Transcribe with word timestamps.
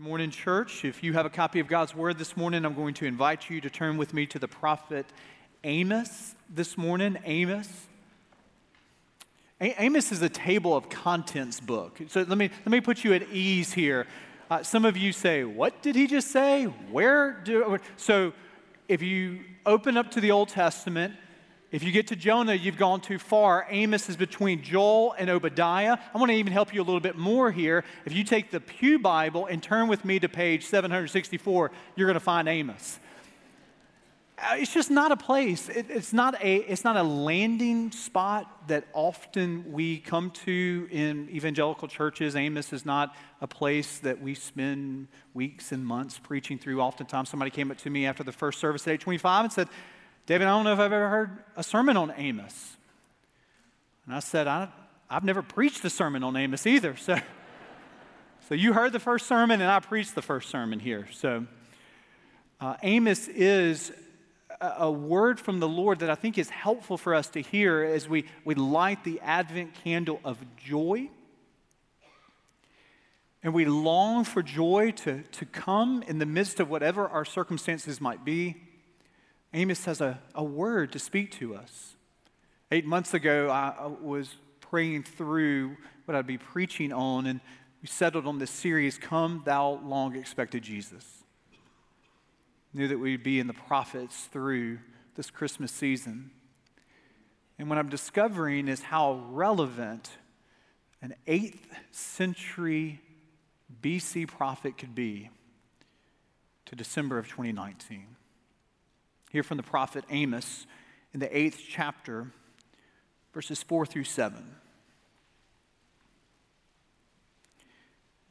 Morning, 0.00 0.30
church. 0.30 0.86
If 0.86 1.02
you 1.02 1.12
have 1.12 1.26
a 1.26 1.30
copy 1.30 1.60
of 1.60 1.68
God's 1.68 1.94
Word 1.94 2.16
this 2.16 2.34
morning, 2.34 2.64
I'm 2.64 2.72
going 2.72 2.94
to 2.94 3.04
invite 3.04 3.50
you 3.50 3.60
to 3.60 3.68
turn 3.68 3.98
with 3.98 4.14
me 4.14 4.24
to 4.28 4.38
the 4.38 4.48
prophet 4.48 5.04
Amos 5.62 6.34
this 6.48 6.78
morning. 6.78 7.18
Amos. 7.26 7.68
A- 9.60 9.74
Amos 9.78 10.10
is 10.10 10.22
a 10.22 10.30
table 10.30 10.74
of 10.74 10.88
contents 10.88 11.60
book. 11.60 12.00
So 12.08 12.20
let 12.22 12.38
me, 12.38 12.48
let 12.48 12.68
me 12.68 12.80
put 12.80 13.04
you 13.04 13.12
at 13.12 13.28
ease 13.30 13.74
here. 13.74 14.06
Uh, 14.50 14.62
some 14.62 14.86
of 14.86 14.96
you 14.96 15.12
say, 15.12 15.44
What 15.44 15.82
did 15.82 15.96
he 15.96 16.06
just 16.06 16.28
say? 16.28 16.64
Where 16.64 17.32
do. 17.44 17.76
So 17.98 18.32
if 18.88 19.02
you 19.02 19.40
open 19.66 19.98
up 19.98 20.10
to 20.12 20.22
the 20.22 20.30
Old 20.30 20.48
Testament, 20.48 21.14
if 21.72 21.84
you 21.84 21.92
get 21.92 22.08
to 22.08 22.16
Jonah, 22.16 22.54
you've 22.54 22.76
gone 22.76 23.00
too 23.00 23.18
far. 23.18 23.64
Amos 23.70 24.08
is 24.08 24.16
between 24.16 24.62
Joel 24.62 25.14
and 25.16 25.30
Obadiah. 25.30 25.98
I 26.12 26.18
want 26.18 26.30
to 26.30 26.36
even 26.36 26.52
help 26.52 26.74
you 26.74 26.82
a 26.82 26.84
little 26.84 27.00
bit 27.00 27.16
more 27.16 27.52
here. 27.52 27.84
If 28.04 28.12
you 28.12 28.24
take 28.24 28.50
the 28.50 28.58
Pew 28.58 28.98
Bible 28.98 29.46
and 29.46 29.62
turn 29.62 29.86
with 29.86 30.04
me 30.04 30.18
to 30.18 30.28
page 30.28 30.66
764, 30.66 31.70
you're 31.94 32.08
going 32.08 32.14
to 32.14 32.20
find 32.20 32.48
Amos. 32.48 32.98
Uh, 34.36 34.56
it's 34.56 34.72
just 34.72 34.90
not 34.90 35.12
a 35.12 35.16
place. 35.16 35.68
It, 35.68 35.86
it's, 35.90 36.12
not 36.12 36.34
a, 36.42 36.56
it's 36.56 36.82
not 36.82 36.96
a 36.96 37.04
landing 37.04 37.92
spot 37.92 38.66
that 38.66 38.86
often 38.92 39.70
we 39.70 39.98
come 39.98 40.30
to 40.30 40.88
in 40.90 41.28
evangelical 41.30 41.86
churches. 41.86 42.34
Amos 42.34 42.72
is 42.72 42.84
not 42.84 43.14
a 43.40 43.46
place 43.46 43.98
that 43.98 44.20
we 44.20 44.34
spend 44.34 45.06
weeks 45.34 45.70
and 45.70 45.86
months 45.86 46.18
preaching 46.18 46.58
through. 46.58 46.80
Oftentimes, 46.80 47.28
somebody 47.28 47.50
came 47.52 47.70
up 47.70 47.76
to 47.78 47.90
me 47.90 48.06
after 48.06 48.24
the 48.24 48.32
first 48.32 48.58
service 48.58 48.82
at 48.88 48.92
825 48.92 49.44
and 49.44 49.52
said, 49.52 49.68
David, 50.30 50.46
I 50.46 50.50
don't 50.50 50.62
know 50.62 50.72
if 50.74 50.78
I've 50.78 50.92
ever 50.92 51.08
heard 51.08 51.38
a 51.56 51.64
sermon 51.64 51.96
on 51.96 52.12
Amos. 52.16 52.76
And 54.06 54.14
I 54.14 54.20
said, 54.20 54.46
I, 54.46 54.68
I've 55.10 55.24
never 55.24 55.42
preached 55.42 55.84
a 55.84 55.90
sermon 55.90 56.22
on 56.22 56.36
Amos 56.36 56.68
either. 56.68 56.94
So, 56.94 57.18
so 58.48 58.54
you 58.54 58.72
heard 58.72 58.92
the 58.92 59.00
first 59.00 59.26
sermon, 59.26 59.60
and 59.60 59.68
I 59.68 59.80
preached 59.80 60.14
the 60.14 60.22
first 60.22 60.48
sermon 60.48 60.78
here. 60.78 61.08
So 61.10 61.48
uh, 62.60 62.76
Amos 62.84 63.26
is 63.26 63.90
a, 64.60 64.74
a 64.78 64.92
word 64.92 65.40
from 65.40 65.58
the 65.58 65.66
Lord 65.66 65.98
that 65.98 66.10
I 66.10 66.14
think 66.14 66.38
is 66.38 66.48
helpful 66.48 66.96
for 66.96 67.12
us 67.12 67.28
to 67.30 67.42
hear 67.42 67.82
as 67.82 68.08
we, 68.08 68.24
we 68.44 68.54
light 68.54 69.02
the 69.02 69.18
Advent 69.22 69.74
candle 69.82 70.20
of 70.24 70.38
joy. 70.56 71.10
And 73.42 73.52
we 73.52 73.64
long 73.64 74.22
for 74.22 74.44
joy 74.44 74.92
to, 74.92 75.24
to 75.24 75.44
come 75.44 76.04
in 76.06 76.20
the 76.20 76.26
midst 76.26 76.60
of 76.60 76.70
whatever 76.70 77.08
our 77.08 77.24
circumstances 77.24 78.00
might 78.00 78.24
be. 78.24 78.69
Amos 79.52 79.84
has 79.84 80.00
a, 80.00 80.20
a 80.34 80.44
word 80.44 80.92
to 80.92 80.98
speak 80.98 81.32
to 81.32 81.56
us. 81.56 81.96
Eight 82.70 82.86
months 82.86 83.14
ago, 83.14 83.50
I 83.50 83.86
was 84.00 84.36
praying 84.60 85.02
through 85.02 85.76
what 86.04 86.14
I'd 86.14 86.26
be 86.26 86.38
preaching 86.38 86.92
on, 86.92 87.26
and 87.26 87.40
we 87.82 87.88
settled 87.88 88.26
on 88.26 88.38
this 88.38 88.50
series, 88.50 88.96
Come 88.96 89.42
Thou 89.44 89.80
Long 89.84 90.14
Expected 90.14 90.62
Jesus. 90.62 91.24
Knew 92.72 92.86
that 92.86 92.98
we'd 92.98 93.24
be 93.24 93.40
in 93.40 93.48
the 93.48 93.52
prophets 93.52 94.28
through 94.30 94.78
this 95.16 95.30
Christmas 95.30 95.72
season. 95.72 96.30
And 97.58 97.68
what 97.68 97.76
I'm 97.76 97.88
discovering 97.88 98.68
is 98.68 98.82
how 98.82 99.24
relevant 99.30 100.10
an 101.02 101.16
8th 101.26 101.58
century 101.90 103.00
BC 103.82 104.28
prophet 104.28 104.78
could 104.78 104.94
be 104.94 105.30
to 106.66 106.76
December 106.76 107.18
of 107.18 107.26
2019. 107.26 108.06
Hear 109.30 109.44
from 109.44 109.58
the 109.58 109.62
prophet 109.62 110.04
Amos 110.10 110.66
in 111.14 111.20
the 111.20 111.36
eighth 111.36 111.62
chapter, 111.68 112.32
verses 113.32 113.62
4 113.62 113.86
through 113.86 114.04
7. 114.04 114.56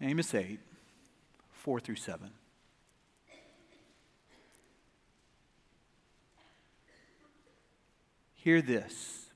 Amos 0.01 0.35
8, 0.35 0.59
4 1.53 1.79
through 1.79 1.95
7. 1.95 2.29
Hear 8.33 8.61
this, 8.61 9.27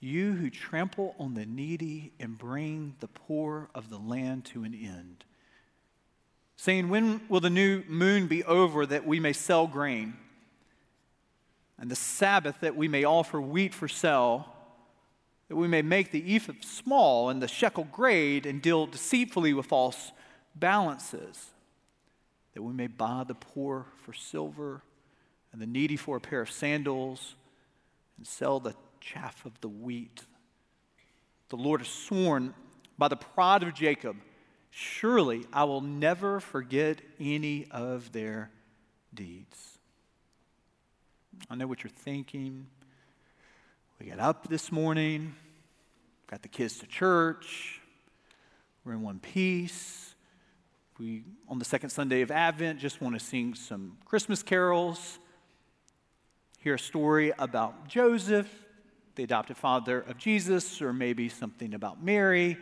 you 0.00 0.32
who 0.32 0.48
trample 0.48 1.14
on 1.18 1.34
the 1.34 1.44
needy 1.44 2.12
and 2.18 2.38
bring 2.38 2.94
the 3.00 3.08
poor 3.08 3.68
of 3.74 3.90
the 3.90 3.98
land 3.98 4.46
to 4.46 4.64
an 4.64 4.74
end, 4.74 5.26
saying, 6.56 6.88
When 6.88 7.20
will 7.28 7.40
the 7.40 7.50
new 7.50 7.82
moon 7.88 8.26
be 8.26 8.42
over 8.44 8.86
that 8.86 9.06
we 9.06 9.20
may 9.20 9.34
sell 9.34 9.66
grain? 9.66 10.16
And 11.80 11.90
the 11.90 11.96
Sabbath 11.96 12.60
that 12.60 12.76
we 12.76 12.86
may 12.86 13.04
offer 13.04 13.40
wheat 13.40 13.72
for 13.72 13.88
sale, 13.88 14.46
that 15.48 15.56
we 15.56 15.66
may 15.66 15.82
make 15.82 16.12
the 16.12 16.36
ephah 16.36 16.52
small 16.60 17.30
and 17.30 17.42
the 17.42 17.48
shekel 17.48 17.88
great 17.90 18.44
and 18.44 18.60
deal 18.60 18.86
deceitfully 18.86 19.54
with 19.54 19.66
false 19.66 20.12
balances, 20.54 21.46
that 22.52 22.62
we 22.62 22.72
may 22.72 22.86
buy 22.86 23.24
the 23.26 23.34
poor 23.34 23.86
for 24.04 24.12
silver 24.12 24.82
and 25.52 25.60
the 25.60 25.66
needy 25.66 25.96
for 25.96 26.18
a 26.18 26.20
pair 26.20 26.42
of 26.42 26.50
sandals 26.50 27.34
and 28.18 28.26
sell 28.26 28.60
the 28.60 28.74
chaff 29.00 29.46
of 29.46 29.58
the 29.62 29.68
wheat. 29.68 30.24
The 31.48 31.56
Lord 31.56 31.80
has 31.80 31.88
sworn 31.88 32.54
by 32.98 33.08
the 33.08 33.16
pride 33.16 33.62
of 33.62 33.74
Jacob, 33.74 34.16
surely 34.70 35.46
I 35.50 35.64
will 35.64 35.80
never 35.80 36.38
forget 36.40 37.00
any 37.18 37.66
of 37.70 38.12
their 38.12 38.50
deeds. 39.14 39.79
I 41.52 41.56
know 41.56 41.66
what 41.66 41.82
you're 41.82 41.90
thinking. 41.90 42.64
We 43.98 44.06
got 44.06 44.20
up 44.20 44.48
this 44.48 44.70
morning, 44.70 45.34
got 46.28 46.42
the 46.42 46.48
kids 46.48 46.78
to 46.78 46.86
church, 46.86 47.80
we're 48.84 48.92
in 48.92 49.02
one 49.02 49.18
piece. 49.18 50.14
We, 51.00 51.24
on 51.48 51.58
the 51.58 51.64
second 51.64 51.90
Sunday 51.90 52.20
of 52.20 52.30
Advent, 52.30 52.78
just 52.78 53.00
want 53.00 53.18
to 53.18 53.20
sing 53.24 53.54
some 53.54 53.96
Christmas 54.04 54.44
carols, 54.44 55.18
hear 56.60 56.74
a 56.74 56.78
story 56.78 57.32
about 57.36 57.88
Joseph, 57.88 58.48
the 59.16 59.24
adopted 59.24 59.56
father 59.56 60.02
of 60.02 60.18
Jesus, 60.18 60.80
or 60.80 60.92
maybe 60.92 61.28
something 61.28 61.74
about 61.74 62.00
Mary, 62.00 62.58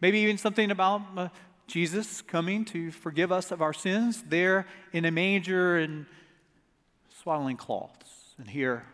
maybe 0.00 0.18
even 0.18 0.36
something 0.36 0.72
about 0.72 1.02
uh, 1.16 1.28
Jesus 1.68 2.20
coming 2.22 2.64
to 2.64 2.90
forgive 2.90 3.30
us 3.30 3.52
of 3.52 3.62
our 3.62 3.72
sins 3.72 4.24
there 4.26 4.66
in 4.92 5.04
a 5.04 5.12
manger 5.12 5.78
and 5.78 6.06
swaddling 7.08 7.56
cloths. 7.56 8.21
And 8.38 8.48
here 8.48 8.84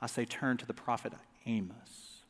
I 0.00 0.06
say, 0.06 0.24
turn 0.24 0.56
to 0.58 0.66
the 0.66 0.74
prophet 0.74 1.12
Amos. 1.46 2.22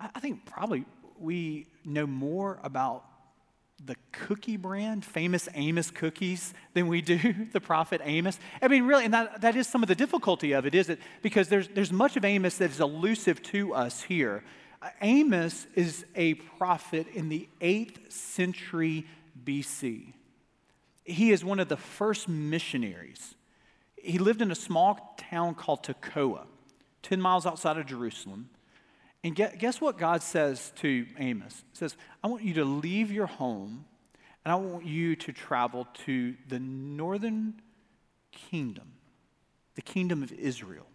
I 0.00 0.20
think 0.20 0.44
probably 0.44 0.84
we 1.18 1.66
know 1.84 2.06
more 2.06 2.58
about 2.62 3.04
the 3.84 3.96
cookie 4.12 4.56
brand, 4.56 5.04
famous 5.04 5.48
Amos 5.54 5.90
cookies, 5.90 6.54
than 6.72 6.88
we 6.88 7.00
do 7.00 7.46
the 7.52 7.60
prophet 7.60 8.00
Amos. 8.04 8.38
I 8.60 8.68
mean, 8.68 8.84
really, 8.84 9.04
and 9.04 9.14
that, 9.14 9.40
that 9.42 9.56
is 9.56 9.66
some 9.66 9.82
of 9.82 9.88
the 9.88 9.94
difficulty 9.94 10.52
of 10.52 10.66
it, 10.66 10.74
is 10.74 10.88
it? 10.88 10.98
Because 11.22 11.48
there's, 11.48 11.68
there's 11.68 11.92
much 11.92 12.16
of 12.16 12.24
Amos 12.24 12.56
that 12.58 12.70
is 12.70 12.80
elusive 12.80 13.42
to 13.44 13.74
us 13.74 14.02
here. 14.02 14.42
Uh, 14.80 14.88
Amos 15.00 15.66
is 15.74 16.04
a 16.14 16.34
prophet 16.34 17.06
in 17.14 17.28
the 17.28 17.48
8th 17.60 18.12
century 18.12 19.06
BC 19.44 20.14
he 21.04 21.30
is 21.30 21.44
one 21.44 21.60
of 21.60 21.68
the 21.68 21.76
first 21.76 22.28
missionaries. 22.28 23.34
He 23.96 24.18
lived 24.18 24.42
in 24.42 24.50
a 24.50 24.54
small 24.54 25.14
town 25.30 25.54
called 25.54 25.84
Tekoa, 25.84 26.46
10 27.02 27.20
miles 27.20 27.46
outside 27.46 27.76
of 27.76 27.86
Jerusalem. 27.86 28.50
And 29.22 29.34
guess 29.34 29.80
what 29.80 29.96
God 29.96 30.22
says 30.22 30.72
to 30.76 31.06
Amos? 31.18 31.64
He 31.72 31.78
says, 31.78 31.96
I 32.22 32.26
want 32.26 32.42
you 32.42 32.54
to 32.54 32.64
leave 32.64 33.10
your 33.10 33.26
home 33.26 33.86
and 34.44 34.52
I 34.52 34.56
want 34.56 34.84
you 34.84 35.16
to 35.16 35.32
travel 35.32 35.88
to 36.04 36.34
the 36.48 36.58
northern 36.58 37.62
kingdom, 38.32 38.92
the 39.74 39.82
kingdom 39.82 40.22
of 40.22 40.32
Israel. 40.32 40.86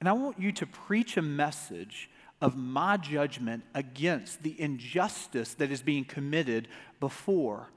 And 0.00 0.08
I 0.08 0.12
want 0.12 0.38
you 0.38 0.52
to 0.52 0.66
preach 0.66 1.16
a 1.16 1.22
message 1.22 2.10
of 2.40 2.56
my 2.56 2.96
judgment 2.96 3.64
against 3.74 4.42
the 4.42 4.58
injustice 4.60 5.54
that 5.54 5.70
is 5.70 5.82
being 5.82 6.04
committed 6.04 6.68
before 7.00 7.70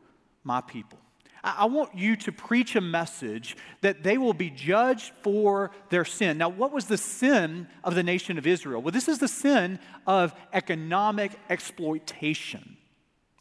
my 0.44 0.62
people. 0.62 1.00
I 1.44 1.66
want 1.66 1.96
you 1.96 2.16
to 2.18 2.32
preach 2.32 2.76
a 2.76 2.82
message 2.82 3.56
that 3.82 4.04
they 4.04 4.18
will 4.18 4.34
be 4.34 4.50
judged 4.50 5.14
for 5.22 5.72
their 5.90 6.06
sin. 6.06 6.38
Now, 6.38 6.50
what 6.50 6.72
was 6.72 6.86
the 6.86 6.98
sin 6.98 7.68
of 7.84 7.96
the 7.96 8.04
nation 8.04 8.38
of 8.38 8.46
Israel? 8.46 8.82
Well, 8.82 8.92
this 8.92 9.08
is 9.08 9.20
the 9.20 9.28
sin 9.28 9.80
of 10.06 10.34
economic 10.54 11.32
exploitation, 11.50 12.78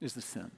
is 0.00 0.12
the 0.14 0.22
sin. 0.22 0.50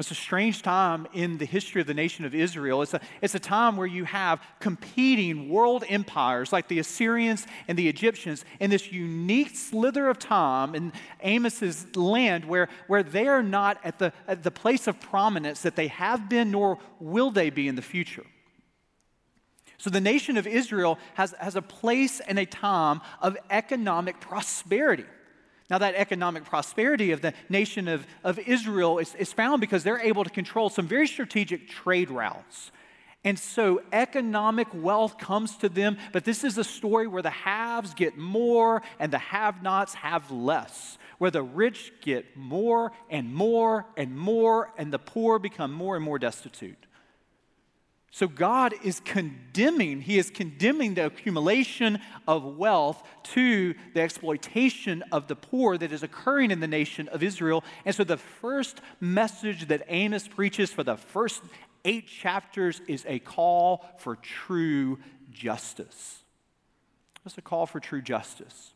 It's 0.00 0.10
a 0.10 0.14
strange 0.14 0.62
time 0.62 1.06
in 1.12 1.36
the 1.36 1.44
history 1.44 1.82
of 1.82 1.86
the 1.86 1.92
nation 1.92 2.24
of 2.24 2.34
Israel. 2.34 2.80
It's 2.80 2.94
a, 2.94 3.00
it's 3.20 3.34
a 3.34 3.38
time 3.38 3.76
where 3.76 3.86
you 3.86 4.04
have 4.04 4.40
competing 4.58 5.50
world 5.50 5.84
empires 5.86 6.54
like 6.54 6.68
the 6.68 6.78
Assyrians 6.78 7.46
and 7.68 7.78
the 7.78 7.86
Egyptians 7.86 8.46
in 8.60 8.70
this 8.70 8.90
unique 8.90 9.54
slither 9.54 10.08
of 10.08 10.18
time 10.18 10.74
in 10.74 10.94
Amos's 11.22 11.94
land 11.94 12.46
where, 12.46 12.70
where 12.86 13.02
they 13.02 13.28
are 13.28 13.42
not 13.42 13.78
at 13.84 13.98
the, 13.98 14.14
at 14.26 14.42
the 14.42 14.50
place 14.50 14.86
of 14.86 14.98
prominence 15.00 15.60
that 15.60 15.76
they 15.76 15.88
have 15.88 16.30
been 16.30 16.50
nor 16.50 16.78
will 16.98 17.30
they 17.30 17.50
be 17.50 17.68
in 17.68 17.74
the 17.74 17.82
future. 17.82 18.24
So 19.76 19.90
the 19.90 20.00
nation 20.00 20.38
of 20.38 20.46
Israel 20.46 20.98
has, 21.12 21.34
has 21.38 21.56
a 21.56 21.62
place 21.62 22.20
and 22.20 22.38
a 22.38 22.46
time 22.46 23.02
of 23.20 23.36
economic 23.50 24.18
prosperity. 24.18 25.04
Now, 25.70 25.78
that 25.78 25.94
economic 25.94 26.44
prosperity 26.44 27.12
of 27.12 27.20
the 27.20 27.32
nation 27.48 27.86
of, 27.86 28.04
of 28.24 28.40
Israel 28.40 28.98
is, 28.98 29.14
is 29.14 29.32
found 29.32 29.60
because 29.60 29.84
they're 29.84 30.00
able 30.00 30.24
to 30.24 30.30
control 30.30 30.68
some 30.68 30.88
very 30.88 31.06
strategic 31.06 31.68
trade 31.68 32.10
routes. 32.10 32.72
And 33.22 33.38
so 33.38 33.82
economic 33.92 34.66
wealth 34.74 35.18
comes 35.18 35.56
to 35.58 35.68
them, 35.68 35.98
but 36.12 36.24
this 36.24 36.42
is 36.42 36.58
a 36.58 36.64
story 36.64 37.06
where 37.06 37.22
the 37.22 37.30
haves 37.30 37.94
get 37.94 38.16
more 38.18 38.82
and 38.98 39.12
the 39.12 39.18
have 39.18 39.62
nots 39.62 39.94
have 39.94 40.30
less, 40.30 40.98
where 41.18 41.30
the 41.30 41.42
rich 41.42 41.92
get 42.00 42.36
more 42.36 42.92
and 43.10 43.32
more 43.32 43.86
and 43.96 44.16
more, 44.16 44.72
and 44.76 44.92
the 44.92 44.98
poor 44.98 45.38
become 45.38 45.72
more 45.72 45.96
and 45.96 46.04
more 46.04 46.18
destitute. 46.18 46.86
So 48.12 48.26
God 48.26 48.74
is 48.82 49.00
condemning, 49.00 50.00
He 50.00 50.18
is 50.18 50.30
condemning 50.30 50.94
the 50.94 51.06
accumulation 51.06 52.00
of 52.26 52.56
wealth 52.56 53.02
to 53.34 53.74
the 53.94 54.00
exploitation 54.00 55.04
of 55.12 55.28
the 55.28 55.36
poor 55.36 55.78
that 55.78 55.92
is 55.92 56.02
occurring 56.02 56.50
in 56.50 56.58
the 56.58 56.66
nation 56.66 57.08
of 57.08 57.22
Israel. 57.22 57.62
And 57.84 57.94
so 57.94 58.02
the 58.02 58.16
first 58.16 58.80
message 58.98 59.68
that 59.68 59.82
Amos 59.88 60.26
preaches 60.26 60.72
for 60.72 60.82
the 60.82 60.96
first 60.96 61.42
eight 61.84 62.08
chapters 62.08 62.80
is 62.88 63.04
a 63.06 63.20
call 63.20 63.84
for 63.98 64.16
true 64.16 64.98
justice. 65.30 66.24
It's 67.24 67.38
a 67.38 67.42
call 67.42 67.66
for 67.66 67.78
true 67.78 68.02
justice. 68.02 68.72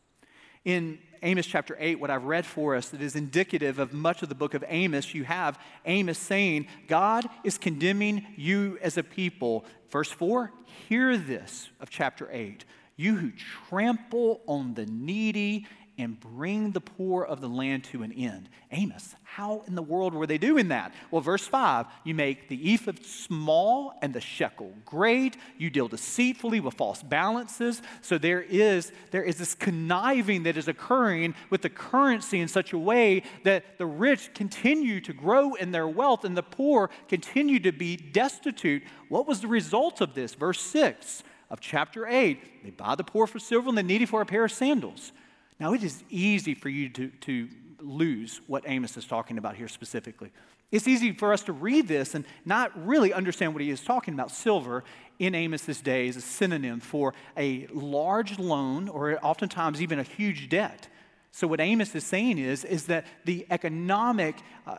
In 0.65 0.97
Amos 1.21 1.45
chapter 1.45 1.77
8, 1.79 1.99
what 1.99 2.09
I've 2.09 2.23
read 2.23 2.45
for 2.45 2.75
us 2.75 2.89
that 2.89 3.01
is 3.01 3.15
indicative 3.15 3.77
of 3.77 3.93
much 3.93 4.23
of 4.23 4.29
the 4.29 4.35
book 4.35 4.55
of 4.55 4.63
Amos, 4.67 5.13
you 5.13 5.23
have 5.23 5.59
Amos 5.85 6.17
saying, 6.17 6.67
God 6.87 7.27
is 7.43 7.59
condemning 7.59 8.25
you 8.35 8.79
as 8.81 8.97
a 8.97 9.03
people. 9.03 9.63
Verse 9.91 10.09
4, 10.09 10.51
hear 10.89 11.17
this 11.17 11.69
of 11.79 11.91
chapter 11.91 12.27
8. 12.31 12.65
You 12.97 13.15
who 13.15 13.31
trample 13.69 14.41
on 14.47 14.73
the 14.73 14.87
needy 14.87 15.67
and 15.97 16.19
bring 16.19 16.71
the 16.71 16.81
poor 16.81 17.23
of 17.23 17.41
the 17.41 17.47
land 17.47 17.83
to 17.85 18.03
an 18.03 18.11
end. 18.11 18.49
Amos, 18.71 19.15
how 19.23 19.63
in 19.67 19.75
the 19.75 19.81
world 19.81 20.13
were 20.13 20.27
they 20.27 20.37
doing 20.37 20.67
that? 20.69 20.93
Well, 21.11 21.21
verse 21.21 21.47
5 21.47 21.85
you 22.03 22.13
make 22.13 22.49
the 22.49 22.73
ephah 22.73 22.93
small 23.03 23.93
and 24.01 24.13
the 24.13 24.21
shekel 24.21 24.73
great. 24.83 25.37
You 25.57 25.69
deal 25.69 25.87
deceitfully 25.87 26.59
with 26.59 26.73
false 26.73 27.01
balances. 27.01 27.81
So 28.01 28.17
there 28.17 28.41
is, 28.41 28.91
there 29.11 29.23
is 29.23 29.37
this 29.37 29.55
conniving 29.55 30.43
that 30.43 30.57
is 30.57 30.67
occurring 30.67 31.35
with 31.49 31.61
the 31.61 31.69
currency 31.69 32.41
in 32.41 32.47
such 32.47 32.73
a 32.73 32.77
way 32.77 33.23
that 33.43 33.77
the 33.77 33.85
rich 33.85 34.33
continue 34.33 34.99
to 35.01 35.13
grow 35.13 35.53
in 35.53 35.71
their 35.71 35.87
wealth 35.87 36.25
and 36.25 36.35
the 36.35 36.43
poor 36.43 36.89
continue 37.07 37.59
to 37.61 37.71
be 37.71 37.95
destitute. 37.95 38.83
What 39.09 39.27
was 39.27 39.41
the 39.41 39.47
result 39.47 40.01
of 40.01 40.13
this? 40.13 40.33
Verse 40.33 40.61
6 40.61 41.23
of 41.49 41.59
chapter 41.59 42.07
8 42.07 42.63
they 42.63 42.71
buy 42.71 42.95
the 42.95 43.03
poor 43.03 43.27
for 43.27 43.39
silver 43.39 43.69
and 43.69 43.77
the 43.77 43.83
needy 43.83 44.05
for 44.05 44.21
a 44.21 44.25
pair 44.25 44.45
of 44.45 44.51
sandals. 44.51 45.11
Now, 45.59 45.73
it 45.73 45.83
is 45.83 46.03
easy 46.09 46.53
for 46.53 46.69
you 46.69 46.89
to, 46.89 47.09
to 47.21 47.47
lose 47.79 48.41
what 48.47 48.63
Amos 48.67 48.97
is 48.97 49.05
talking 49.05 49.37
about 49.37 49.55
here 49.55 49.67
specifically. 49.67 50.31
It's 50.71 50.87
easy 50.87 51.13
for 51.13 51.31
us 51.31 51.43
to 51.43 51.53
read 51.53 51.87
this 51.87 52.15
and 52.15 52.25
not 52.43 52.71
really 52.85 53.13
understand 53.13 53.53
what 53.53 53.61
he 53.61 53.69
is 53.69 53.81
talking 53.81 54.13
about. 54.13 54.31
Silver 54.31 54.83
in 55.19 55.33
Amos's 55.33 55.79
day 55.79 56.07
is 56.07 56.17
a 56.17 56.21
synonym 56.21 56.79
for 56.79 57.13
a 57.37 57.67
large 57.67 58.39
loan 58.39 58.89
or 58.89 59.17
oftentimes 59.23 59.81
even 59.81 59.99
a 59.99 60.03
huge 60.03 60.49
debt. 60.49 60.89
So, 61.31 61.47
what 61.47 61.59
Amos 61.59 61.93
is 61.95 62.05
saying 62.05 62.37
is, 62.37 62.63
is 62.63 62.85
that 62.85 63.05
the 63.25 63.45
economic 63.49 64.37
uh, 64.65 64.77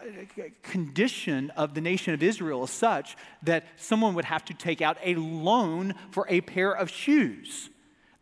condition 0.62 1.50
of 1.50 1.74
the 1.74 1.82
nation 1.82 2.14
of 2.14 2.22
Israel 2.22 2.64
is 2.64 2.70
such 2.70 3.14
that 3.42 3.66
someone 3.76 4.14
would 4.14 4.24
have 4.24 4.42
to 4.46 4.54
take 4.54 4.80
out 4.80 4.96
a 5.04 5.14
loan 5.16 5.94
for 6.10 6.26
a 6.30 6.40
pair 6.40 6.72
of 6.72 6.90
shoes. 6.90 7.68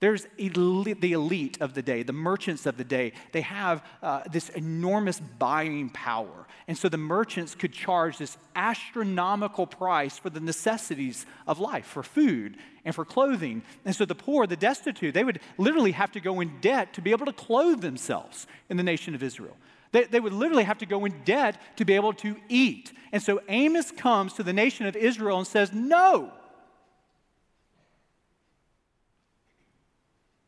There's 0.04 0.26
the 0.36 1.12
elite 1.14 1.62
of 1.62 1.72
the 1.72 1.80
day, 1.80 2.02
the 2.02 2.12
merchants 2.12 2.66
of 2.66 2.76
the 2.76 2.84
day. 2.84 3.14
They 3.32 3.40
have 3.40 3.82
uh, 4.02 4.24
this 4.30 4.50
enormous 4.50 5.18
buying 5.18 5.88
power. 5.88 6.46
And 6.68 6.76
so 6.76 6.90
the 6.90 6.98
merchants 6.98 7.54
could 7.54 7.72
charge 7.72 8.18
this 8.18 8.36
astronomical 8.54 9.66
price 9.66 10.18
for 10.18 10.28
the 10.28 10.40
necessities 10.40 11.24
of 11.46 11.58
life, 11.58 11.86
for 11.86 12.02
food 12.02 12.58
and 12.84 12.94
for 12.94 13.06
clothing. 13.06 13.62
And 13.86 13.96
so 13.96 14.04
the 14.04 14.14
poor, 14.14 14.46
the 14.46 14.56
destitute, 14.56 15.14
they 15.14 15.24
would 15.24 15.40
literally 15.56 15.92
have 15.92 16.12
to 16.12 16.20
go 16.20 16.40
in 16.40 16.60
debt 16.60 16.92
to 16.92 17.00
be 17.00 17.10
able 17.10 17.24
to 17.24 17.32
clothe 17.32 17.80
themselves 17.80 18.46
in 18.68 18.76
the 18.76 18.82
nation 18.82 19.14
of 19.14 19.22
Israel. 19.22 19.56
They, 19.92 20.04
they 20.04 20.20
would 20.20 20.34
literally 20.34 20.64
have 20.64 20.76
to 20.80 20.86
go 20.86 21.06
in 21.06 21.14
debt 21.24 21.58
to 21.78 21.86
be 21.86 21.94
able 21.94 22.12
to 22.12 22.36
eat. 22.50 22.92
And 23.10 23.22
so 23.22 23.40
Amos 23.48 23.90
comes 23.90 24.34
to 24.34 24.42
the 24.42 24.52
nation 24.52 24.84
of 24.84 24.96
Israel 24.96 25.38
and 25.38 25.46
says, 25.46 25.72
No. 25.72 26.30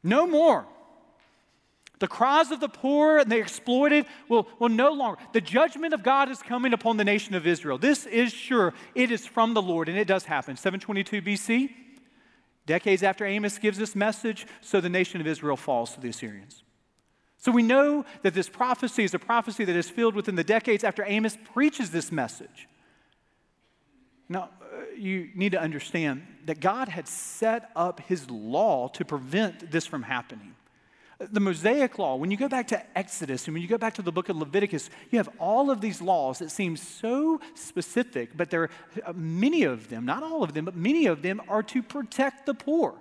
No 0.07 0.27
more. 0.27 0.67
The 1.99 2.07
cries 2.07 2.51
of 2.51 2.61
the 2.61 2.69
poor 2.69 3.19
and 3.19 3.33
the 3.33 3.39
exploited 3.39 4.05
will, 4.29 4.49
will 4.59 4.69
no 4.69 4.93
longer. 4.93 5.19
The 5.33 5.41
judgment 5.41 5.95
of 5.95 6.03
God 6.03 6.31
is 6.31 6.43
coming 6.43 6.73
upon 6.73 6.99
the 6.99 7.05
nation 7.05 7.35
of 7.35 7.47
Israel. 7.47 7.79
This 7.79 8.07
is 8.07 8.33
sure. 8.33 8.75
It 8.95 9.11
is 9.11 9.27
from 9.27 9.55
the 9.55 9.63
Lord, 9.63 9.89
and 9.89 9.97
it 9.97 10.07
does 10.07 10.25
happen. 10.25 10.57
722 10.57 11.23
BC, 11.23 11.71
decades 12.67 13.03
after 13.03 13.25
Amos 13.25 13.59
gives 13.59 13.79
this 13.79 13.97
message, 13.97 14.47
so 14.61 14.81
the 14.81 14.91
nation 14.91 15.21
of 15.21 15.27
Israel 15.27 15.57
falls 15.57 15.95
to 15.95 16.01
the 16.01 16.11
Assyrians. 16.11 16.63
So 17.39 17.51
we 17.51 17.63
know 17.63 18.05
that 18.23 18.35
this 18.35 18.49
prophecy 18.49 19.05
is 19.05 19.15
a 19.15 19.19
prophecy 19.19 19.65
that 19.65 19.77
is 19.77 19.89
filled 19.89 20.15
within 20.15 20.35
the 20.35 20.45
decades 20.45 20.85
after 20.85 21.03
Amos 21.07 21.39
preaches 21.55 21.91
this 21.91 22.13
message. 22.13 22.69
Now, 24.29 24.51
you 24.97 25.29
need 25.35 25.53
to 25.53 25.61
understand 25.61 26.27
that 26.47 26.61
God 26.61 26.89
had 26.89 27.07
set 27.07 27.71
up 27.77 28.01
his 28.01 28.31
law 28.31 28.89
to 28.89 29.05
prevent 29.05 29.71
this 29.71 29.87
from 29.87 30.03
happening. 30.03 30.55
The 31.19 31.41
Mosaic 31.41 31.99
law, 31.99 32.17
when 32.17 32.31
you 32.31 32.37
go 32.37 32.49
back 32.49 32.69
to 32.69 32.99
Exodus 32.99 33.47
and 33.47 33.55
when 33.55 33.63
you 33.63 33.69
go 33.69 33.79
back 33.79 33.95
to 33.95 34.03
the 34.03 34.13
book 34.13 34.29
of 34.29 34.37
Leviticus, 34.37 34.91
you 35.11 35.19
have 35.19 35.31
all 35.39 35.71
of 35.71 35.81
these 35.81 36.03
laws 36.03 36.41
that 36.41 36.51
seem 36.51 36.77
so 36.77 37.41
specific, 37.55 38.37
but 38.37 38.51
there 38.51 38.65
are 38.65 38.71
uh, 39.07 39.13
many 39.15 39.63
of 39.63 39.89
them, 39.89 40.05
not 40.05 40.23
all 40.23 40.43
of 40.43 40.53
them, 40.53 40.67
but 40.67 40.77
many 40.77 41.07
of 41.07 41.23
them 41.23 41.41
are 41.49 41.63
to 41.63 41.83
protect 41.83 42.45
the 42.45 42.53
poor. 42.53 43.01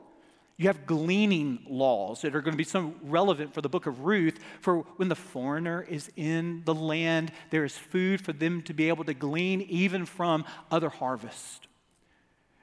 You 0.57 0.67
have 0.67 0.85
gleaning 0.85 1.59
laws 1.67 2.21
that 2.21 2.33
are 2.33 2.41
going 2.41 2.53
to 2.53 2.57
be 2.57 2.63
so 2.63 2.93
relevant 3.03 3.53
for 3.53 3.61
the 3.61 3.67
book 3.67 3.87
of 3.87 4.01
Ruth. 4.05 4.39
For 4.61 4.79
when 4.95 5.09
the 5.09 5.15
foreigner 5.15 5.85
is 5.87 6.09
in 6.15 6.61
the 6.63 6.73
land, 6.73 7.33
there 7.49 7.65
is 7.65 7.77
food 7.77 8.21
for 8.21 8.31
them 8.31 8.61
to 8.63 8.73
be 8.73 8.87
able 8.87 9.03
to 9.03 9.13
glean 9.13 9.61
even 9.63 10.05
from 10.05 10.45
other 10.71 10.89
harvests. 10.89 11.59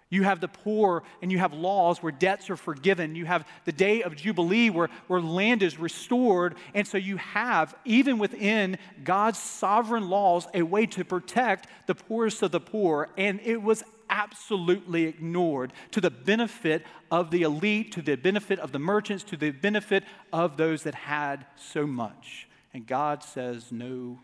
You 0.09 0.25
have 0.25 0.41
the 0.41 0.49
poor 0.49 1.05
and 1.23 1.33
you 1.33 1.39
have 1.39 1.55
laws 1.55 2.03
where 2.03 2.13
debts 2.13 2.51
are 2.51 2.57
forgiven. 2.57 3.15
You 3.15 3.25
have 3.25 3.47
the 3.65 3.73
day 3.73 4.03
of 4.03 4.15
Jubilee 4.15 4.69
where, 4.69 4.91
where 5.07 5.23
land 5.23 5.63
is 5.63 5.79
restored. 5.79 6.57
And 6.75 6.87
so 6.87 6.99
you 6.99 7.17
have, 7.17 7.75
even 7.87 8.19
within 8.19 8.77
God's 9.05 9.39
sovereign 9.39 10.11
laws, 10.11 10.47
a 10.53 10.63
way 10.63 10.85
to 10.87 11.05
protect 11.05 11.67
the 11.87 11.95
poorest 11.95 12.43
of 12.43 12.51
the 12.51 12.61
poor. 12.61 13.09
And 13.17 13.41
it 13.43 13.63
was 13.63 13.83
absolutely 14.13 15.05
ignored 15.05 15.73
to 15.91 16.01
the 16.01 16.11
benefit 16.11 16.85
of 17.11 17.31
the 17.31 17.43
elite, 17.43 17.91
to 17.93 18.03
the 18.03 18.15
benefit 18.15 18.59
of 18.59 18.71
the 18.71 18.79
merchants, 18.79 19.25
to 19.25 19.37
the 19.37 19.51
benefit 19.51 20.05
of 20.33 20.59
those 20.59 20.83
that 20.83 20.95
had 20.95 21.47
so 21.57 21.87
much. 21.87 22.47
And 22.75 22.87
God 22.87 23.25
says, 23.25 23.73
no, 23.73 24.21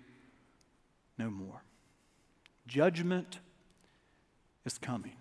no 1.16 1.30
more. 1.30 1.62
Judgment 2.66 3.40
is 4.66 4.76
coming. 4.76 5.16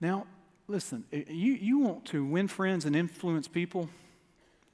Now, 0.00 0.26
listen, 0.68 1.04
you, 1.10 1.52
you 1.54 1.80
want 1.80 2.04
to 2.06 2.24
win 2.24 2.46
friends 2.46 2.84
and 2.84 2.94
influence 2.94 3.48
people, 3.48 3.90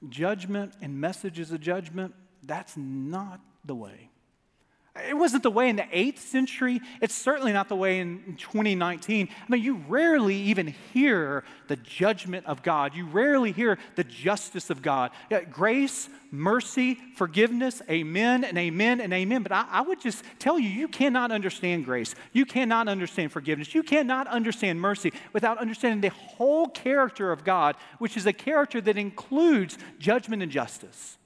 judgment 0.09 0.73
and 0.81 0.99
messages 1.01 1.51
of 1.51 1.59
judgment, 1.59 2.13
that's 2.43 2.77
not 2.77 3.39
the 3.65 3.75
way. 3.75 4.09
It 5.07 5.17
wasn't 5.17 5.43
the 5.43 5.51
way 5.51 5.69
in 5.69 5.75
the 5.75 5.83
8th 5.83 6.19
century. 6.19 6.81
It's 7.01 7.13
certainly 7.13 7.53
not 7.53 7.69
the 7.69 7.75
way 7.75 7.99
in 7.99 8.35
2019. 8.37 9.29
I 9.29 9.51
mean, 9.51 9.63
you 9.63 9.83
rarely 9.87 10.35
even 10.35 10.67
hear 10.93 11.43
the 11.67 11.75
judgment 11.75 12.45
of 12.45 12.63
God. 12.63 12.95
You 12.95 13.05
rarely 13.05 13.51
hear 13.51 13.77
the 13.95 14.03
justice 14.03 14.69
of 14.69 14.81
God. 14.81 15.11
Grace, 15.51 16.09
mercy, 16.31 16.97
forgiveness, 17.15 17.81
amen 17.89 18.43
and 18.43 18.57
amen 18.57 19.01
and 19.01 19.13
amen. 19.13 19.43
But 19.43 19.51
I, 19.51 19.65
I 19.69 19.81
would 19.81 20.01
just 20.01 20.23
tell 20.39 20.59
you, 20.59 20.69
you 20.69 20.87
cannot 20.87 21.31
understand 21.31 21.85
grace. 21.85 22.15
You 22.33 22.45
cannot 22.45 22.87
understand 22.87 23.31
forgiveness. 23.31 23.73
You 23.75 23.83
cannot 23.83 24.27
understand 24.27 24.79
mercy 24.79 25.13
without 25.33 25.57
understanding 25.57 26.01
the 26.01 26.15
whole 26.15 26.67
character 26.67 27.31
of 27.31 27.43
God, 27.43 27.75
which 27.99 28.17
is 28.17 28.25
a 28.25 28.33
character 28.33 28.81
that 28.81 28.97
includes 28.97 29.77
judgment 29.99 30.43
and 30.43 30.51
justice. 30.51 31.17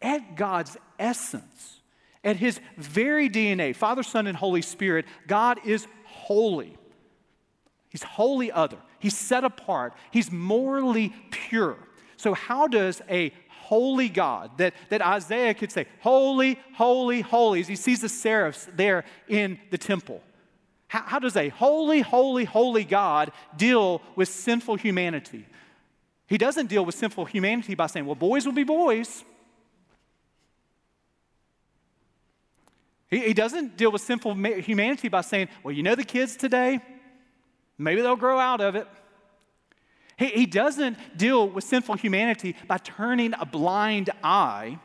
At 0.00 0.36
God's 0.36 0.76
essence, 0.98 1.80
at 2.24 2.36
his 2.36 2.60
very 2.76 3.28
DNA, 3.28 3.74
Father, 3.74 4.02
Son, 4.02 4.26
and 4.26 4.36
Holy 4.36 4.62
Spirit, 4.62 5.06
God 5.26 5.60
is 5.64 5.86
holy. 6.04 6.76
He's 7.88 8.02
holy 8.02 8.52
other. 8.52 8.78
He's 8.98 9.16
set 9.16 9.44
apart. 9.44 9.94
He's 10.10 10.30
morally 10.30 11.14
pure. 11.30 11.78
So, 12.16 12.34
how 12.34 12.66
does 12.66 13.00
a 13.08 13.32
holy 13.48 14.08
God 14.08 14.58
that, 14.58 14.74
that 14.88 15.00
Isaiah 15.02 15.54
could 15.54 15.70
say, 15.70 15.86
Holy, 16.00 16.58
holy, 16.74 17.20
holy, 17.20 17.60
as 17.60 17.68
he 17.68 17.76
sees 17.76 18.00
the 18.00 18.08
seraphs 18.08 18.68
there 18.74 19.04
in 19.28 19.58
the 19.70 19.78
temple? 19.78 20.20
How, 20.88 21.02
how 21.02 21.18
does 21.18 21.36
a 21.36 21.48
holy, 21.50 22.00
holy, 22.00 22.44
holy 22.44 22.84
God 22.84 23.30
deal 23.56 24.02
with 24.16 24.28
sinful 24.28 24.76
humanity? 24.76 25.46
He 26.26 26.38
doesn't 26.38 26.66
deal 26.66 26.84
with 26.84 26.94
sinful 26.94 27.26
humanity 27.26 27.74
by 27.74 27.86
saying, 27.86 28.04
Well, 28.04 28.14
boys 28.14 28.44
will 28.44 28.52
be 28.52 28.64
boys 28.64 29.24
He, 33.10 33.20
he 33.20 33.34
doesn't 33.34 33.76
deal 33.76 33.90
with 33.90 34.02
sinful 34.02 34.34
humanity 34.34 35.08
by 35.08 35.22
saying, 35.22 35.48
well, 35.62 35.74
you 35.74 35.82
know 35.82 35.94
the 35.94 36.04
kids 36.04 36.36
today? 36.36 36.80
Maybe 37.78 38.02
they'll 38.02 38.16
grow 38.16 38.38
out 38.38 38.60
of 38.60 38.74
it. 38.74 38.86
He, 40.16 40.26
he 40.26 40.46
doesn't 40.46 40.98
deal 41.16 41.48
with 41.48 41.64
sinful 41.64 41.94
humanity 41.96 42.56
by 42.66 42.78
turning 42.78 43.34
a 43.38 43.46
blind 43.46 44.10
eye. 44.22 44.78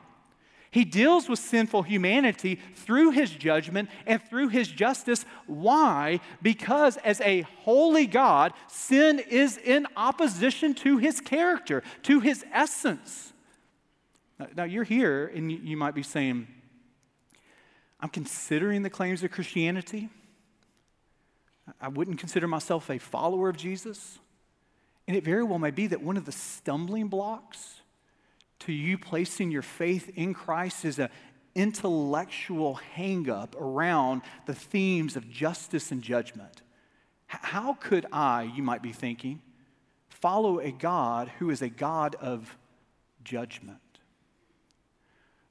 He 0.69 0.85
deals 0.85 1.29
with 1.29 1.37
sinful 1.37 1.83
humanity 1.83 2.59
through 2.73 3.11
his 3.11 3.29
judgment 3.29 3.89
and 4.07 4.19
through 4.19 4.47
his 4.47 4.67
justice. 4.67 5.23
Why? 5.45 6.19
Because 6.41 6.97
as 6.97 7.21
a 7.21 7.41
holy 7.61 8.07
God, 8.07 8.53
sin 8.67 9.19
is 9.19 9.57
in 9.57 9.85
opposition 9.95 10.73
to 10.75 10.97
his 10.97 11.21
character, 11.21 11.83
to 12.03 12.21
his 12.21 12.43
essence. 12.51 13.33
Now, 14.55 14.63
you're 14.63 14.83
here 14.83 15.27
and 15.27 15.51
you 15.51 15.77
might 15.77 15.93
be 15.93 16.01
saying, 16.01 16.47
I'm 18.03 18.09
considering 18.09 18.83
the 18.83 18.89
claims 18.89 19.23
of 19.23 19.31
Christianity. 19.31 20.09
I 21.79 21.87
wouldn't 21.87 22.19
consider 22.19 22.49
myself 22.49 22.89
a 22.89 22.97
follower 22.97 23.47
of 23.47 23.55
Jesus. 23.55 24.19
And 25.07 25.15
it 25.15 25.23
very 25.23 25.41
well 25.41 25.57
may 25.57 25.71
be 25.71 25.87
that 25.87 26.03
one 26.03 26.17
of 26.17 26.25
the 26.25 26.33
stumbling 26.33 27.07
blocks 27.07 27.79
to 28.59 28.73
you 28.73 28.97
placing 28.97 29.51
your 29.51 29.61
faith 29.61 30.11
in 30.17 30.33
Christ 30.33 30.83
is 30.83 30.99
an 30.99 31.07
intellectual 31.55 32.77
hangup 32.97 33.55
around 33.55 34.23
the 34.47 34.53
themes 34.53 35.15
of 35.15 35.29
justice 35.29 35.89
and 35.89 36.01
judgment. 36.01 36.61
How 37.27 37.75
could 37.75 38.05
I, 38.11 38.51
you 38.53 38.63
might 38.63 38.83
be 38.83 38.91
thinking, 38.91 39.41
follow 40.09 40.59
a 40.59 40.73
God 40.73 41.31
who 41.39 41.49
is 41.49 41.61
a 41.61 41.69
God 41.69 42.15
of 42.15 42.57
judgment? 43.23 43.79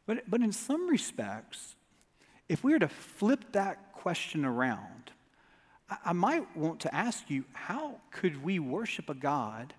But, 0.05 0.25
but 0.29 0.43
in 0.43 0.53
some 0.53 0.87
respects, 0.87 1.77
if 2.53 2.63
we 2.63 2.73
were 2.73 2.79
to 2.79 2.89
flip 2.89 3.53
that 3.53 3.93
question 3.95 4.45
around, 4.45 5.11
I 6.05 6.13
might 6.13 6.55
want 6.55 6.81
to 6.81 6.95
ask 6.95 7.31
you 7.31 7.45
how 7.55 7.97
could 8.11 8.45
we 8.45 8.59
worship 8.59 9.09
a 9.09 9.15
God 9.15 9.73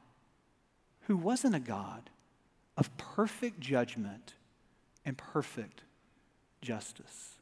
who 1.01 1.15
wasn't 1.15 1.53
a 1.53 1.59
God 1.59 2.09
of 2.75 2.95
perfect 2.97 3.59
judgment 3.59 4.33
and 5.05 5.15
perfect 5.15 5.83
justice? 6.63 7.35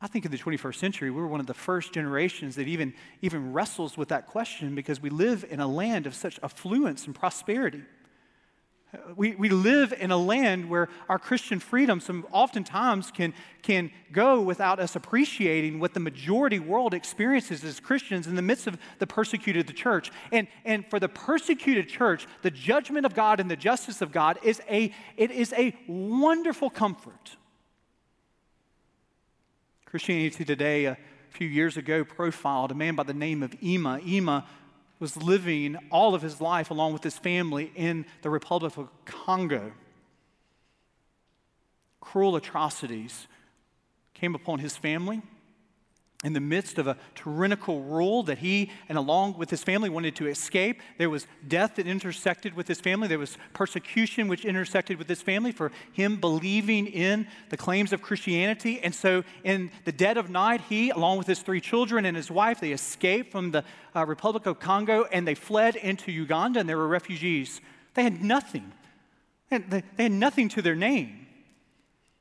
I 0.00 0.08
think 0.08 0.24
in 0.24 0.32
the 0.32 0.38
21st 0.38 0.74
century, 0.74 1.10
we 1.10 1.20
we're 1.20 1.28
one 1.28 1.40
of 1.40 1.46
the 1.46 1.54
first 1.54 1.92
generations 1.92 2.56
that 2.56 2.66
even, 2.66 2.94
even 3.22 3.52
wrestles 3.52 3.96
with 3.96 4.08
that 4.08 4.26
question 4.26 4.74
because 4.74 5.00
we 5.00 5.08
live 5.08 5.44
in 5.48 5.60
a 5.60 5.68
land 5.68 6.08
of 6.08 6.16
such 6.16 6.40
affluence 6.42 7.06
and 7.06 7.14
prosperity. 7.14 7.82
We, 9.16 9.34
we 9.34 9.48
live 9.48 9.92
in 9.92 10.10
a 10.10 10.16
land 10.16 10.70
where 10.70 10.88
our 11.08 11.18
Christian 11.18 11.58
freedom 11.58 12.00
some 12.00 12.24
oftentimes 12.30 13.10
can, 13.10 13.34
can 13.62 13.90
go 14.12 14.40
without 14.40 14.78
us 14.78 14.94
appreciating 14.94 15.80
what 15.80 15.92
the 15.92 16.00
majority 16.00 16.60
world 16.60 16.94
experiences 16.94 17.64
as 17.64 17.80
Christians 17.80 18.26
in 18.26 18.36
the 18.36 18.42
midst 18.42 18.66
of 18.66 18.78
the 18.98 19.06
persecuted 19.06 19.66
the 19.66 19.72
church. 19.72 20.12
And, 20.32 20.46
and 20.64 20.86
for 20.86 21.00
the 21.00 21.08
persecuted 21.08 21.88
church, 21.88 22.26
the 22.42 22.50
judgment 22.50 23.06
of 23.06 23.14
God 23.14 23.40
and 23.40 23.50
the 23.50 23.56
justice 23.56 24.00
of 24.00 24.12
God 24.12 24.38
is 24.42 24.62
a, 24.70 24.94
it 25.16 25.30
is 25.30 25.52
a 25.54 25.76
wonderful 25.88 26.70
comfort. 26.70 27.36
Christianity 29.84 30.44
Today, 30.44 30.84
a 30.84 30.96
few 31.30 31.48
years 31.48 31.76
ago, 31.76 32.04
profiled 32.04 32.70
a 32.70 32.74
man 32.74 32.94
by 32.94 33.02
the 33.02 33.14
name 33.14 33.42
of 33.42 33.54
Ema. 33.62 34.00
Ema 34.06 34.46
was 34.98 35.16
living 35.16 35.76
all 35.90 36.14
of 36.14 36.22
his 36.22 36.40
life 36.40 36.70
along 36.70 36.92
with 36.92 37.02
his 37.02 37.18
family 37.18 37.70
in 37.74 38.06
the 38.22 38.30
Republic 38.30 38.76
of 38.76 38.88
Congo. 39.04 39.72
Cruel 42.00 42.36
atrocities 42.36 43.26
came 44.14 44.34
upon 44.34 44.60
his 44.60 44.76
family 44.76 45.22
in 46.26 46.32
the 46.32 46.40
midst 46.40 46.76
of 46.76 46.88
a 46.88 46.96
tyrannical 47.14 47.82
rule 47.82 48.24
that 48.24 48.38
he 48.38 48.68
and 48.88 48.98
along 48.98 49.38
with 49.38 49.48
his 49.48 49.62
family 49.62 49.88
wanted 49.88 50.16
to 50.16 50.26
escape. 50.26 50.80
There 50.98 51.08
was 51.08 51.24
death 51.46 51.76
that 51.76 51.86
intersected 51.86 52.54
with 52.54 52.66
his 52.66 52.80
family. 52.80 53.06
There 53.06 53.16
was 53.16 53.38
persecution 53.52 54.26
which 54.26 54.44
intersected 54.44 54.98
with 54.98 55.08
his 55.08 55.22
family 55.22 55.52
for 55.52 55.70
him 55.92 56.16
believing 56.16 56.88
in 56.88 57.28
the 57.50 57.56
claims 57.56 57.92
of 57.92 58.02
Christianity. 58.02 58.80
And 58.82 58.92
so, 58.92 59.22
in 59.44 59.70
the 59.84 59.92
dead 59.92 60.16
of 60.16 60.28
night, 60.28 60.62
he, 60.68 60.90
along 60.90 61.18
with 61.18 61.28
his 61.28 61.42
three 61.42 61.60
children 61.60 62.04
and 62.04 62.16
his 62.16 62.28
wife, 62.28 62.58
they 62.58 62.72
escaped 62.72 63.30
from 63.30 63.52
the 63.52 63.62
uh, 63.94 64.04
Republic 64.04 64.46
of 64.46 64.58
Congo 64.58 65.04
and 65.12 65.28
they 65.28 65.36
fled 65.36 65.76
into 65.76 66.10
Uganda 66.10 66.58
and 66.58 66.68
they 66.68 66.74
were 66.74 66.88
refugees. 66.88 67.60
They 67.94 68.02
had 68.02 68.20
nothing. 68.20 68.72
They 69.48 69.84
had 69.96 70.10
nothing 70.10 70.48
to 70.50 70.62
their 70.62 70.74
name. 70.74 71.25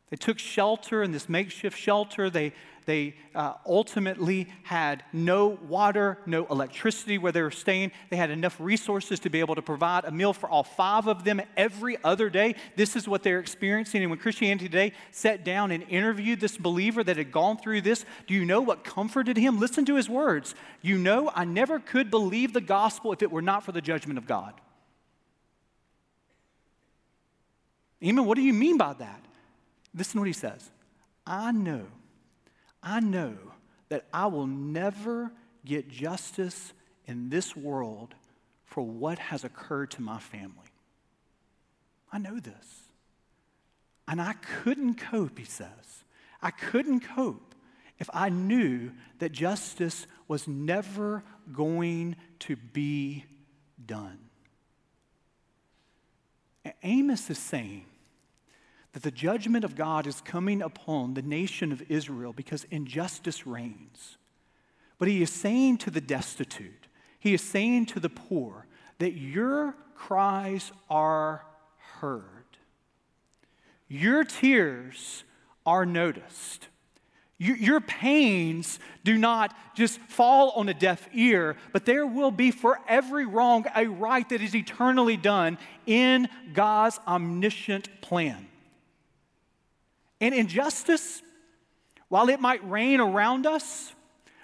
They 0.09 0.17
took 0.17 0.39
shelter 0.39 1.03
in 1.03 1.11
this 1.11 1.27
makeshift 1.27 1.77
shelter. 1.77 2.29
They 2.29 2.53
they 2.85 3.15
uh, 3.33 3.53
ultimately 3.65 4.47
had 4.63 5.03
no 5.11 5.59
water, 5.67 6.19
no 6.25 6.45
electricity 6.45 7.17
where 7.17 7.31
they 7.31 7.41
were 7.41 7.51
staying. 7.51 7.91
They 8.09 8.15
had 8.15 8.29
enough 8.29 8.59
resources 8.59 9.19
to 9.21 9.29
be 9.29 9.39
able 9.39 9.55
to 9.55 9.61
provide 9.61 10.05
a 10.05 10.11
meal 10.11 10.33
for 10.33 10.47
all 10.47 10.63
five 10.63 11.07
of 11.07 11.23
them 11.23 11.41
every 11.57 11.97
other 12.03 12.29
day. 12.29 12.55
This 12.75 12.95
is 12.95 13.07
what 13.07 13.23
they're 13.23 13.39
experiencing. 13.39 14.01
And 14.01 14.11
when 14.11 14.19
Christianity 14.19 14.65
Today 14.65 14.93
sat 15.11 15.43
down 15.43 15.71
and 15.71 15.83
interviewed 15.89 16.39
this 16.39 16.57
believer 16.57 17.03
that 17.03 17.17
had 17.17 17.31
gone 17.31 17.57
through 17.57 17.81
this, 17.81 18.05
do 18.27 18.33
you 18.33 18.45
know 18.45 18.61
what 18.61 18.83
comforted 18.83 19.37
him? 19.37 19.59
Listen 19.59 19.85
to 19.85 19.95
his 19.95 20.07
words. 20.07 20.53
You 20.81 20.97
know, 20.97 21.31
I 21.33 21.45
never 21.45 21.79
could 21.79 22.11
believe 22.11 22.53
the 22.53 22.61
gospel 22.61 23.11
if 23.13 23.23
it 23.23 23.31
were 23.31 23.41
not 23.41 23.63
for 23.63 23.71
the 23.71 23.81
judgment 23.81 24.19
of 24.19 24.27
God. 24.27 24.53
Amen. 28.03 28.25
What 28.25 28.35
do 28.35 28.43
you 28.43 28.53
mean 28.53 28.77
by 28.77 28.93
that? 28.93 29.25
Listen 29.95 30.13
to 30.15 30.19
what 30.19 30.27
he 30.27 30.33
says. 30.33 30.69
I 31.25 31.51
know 31.51 31.87
I 32.85 32.99
know 32.99 33.35
that 33.89 34.05
I 34.13 34.27
will 34.27 34.45
never 34.45 35.31
get 35.65 35.89
justice 35.89 36.71
in 37.07 37.29
this 37.29 37.55
world 37.55 38.13
for 38.63 38.83
what 38.83 39.17
has 39.17 39.43
occurred 39.43 39.91
to 39.91 40.03
my 40.03 40.19
family. 40.19 40.69
I 42.11 42.19
know 42.19 42.39
this. 42.39 42.83
And 44.07 44.21
I 44.21 44.33
couldn't 44.33 44.95
cope, 44.95 45.39
he 45.39 45.45
says. 45.45 46.03
I 46.43 46.51
couldn't 46.51 46.99
cope 46.99 47.55
if 47.97 48.07
I 48.13 48.29
knew 48.29 48.91
that 49.17 49.31
justice 49.31 50.05
was 50.27 50.47
never 50.47 51.23
going 51.51 52.15
to 52.41 52.55
be 52.55 53.25
done. 53.83 54.19
Amos 56.83 57.29
is 57.31 57.39
saying 57.39 57.85
that 58.95 59.03
the 59.03 59.11
judgment 59.11 59.65
of 59.65 59.75
God 59.75 60.07
is 60.07 60.21
coming 60.21 60.61
upon 60.61 61.15
the 61.15 61.21
nation 61.21 61.73
of 61.73 61.83
Israel 61.91 62.31
because 62.31 62.63
injustice 62.71 63.45
reigns. 63.45 64.17
But 64.97 65.09
he 65.09 65.21
is 65.21 65.29
saying 65.29 65.79
to 65.79 65.91
the 65.91 65.99
destitute, 65.99 66.87
he 67.19 67.33
is 67.33 67.41
saying 67.41 67.87
to 67.87 67.99
the 67.99 68.07
poor, 68.07 68.67
that 68.99 69.11
your 69.11 69.75
cries 69.95 70.71
are 70.89 71.43
heard. 71.99 72.23
Your 73.89 74.23
tears 74.23 75.25
are 75.65 75.85
noticed. 75.85 76.69
Your 77.37 77.81
pains 77.81 78.79
do 79.03 79.17
not 79.17 79.53
just 79.75 79.99
fall 79.99 80.51
on 80.51 80.69
a 80.69 80.73
deaf 80.73 81.09
ear, 81.13 81.57
but 81.73 81.85
there 81.85 82.07
will 82.07 82.31
be 82.31 82.49
for 82.49 82.79
every 82.87 83.25
wrong 83.25 83.65
a 83.75 83.87
right 83.87 84.29
that 84.29 84.41
is 84.41 84.55
eternally 84.55 85.17
done 85.17 85.57
in 85.85 86.29
God's 86.53 86.97
omniscient 87.05 87.89
plan. 87.99 88.47
And 90.21 90.33
injustice, 90.33 91.21
while 92.07 92.29
it 92.29 92.39
might 92.39 92.67
reign 92.69 92.99
around 92.99 93.45
us, 93.45 93.93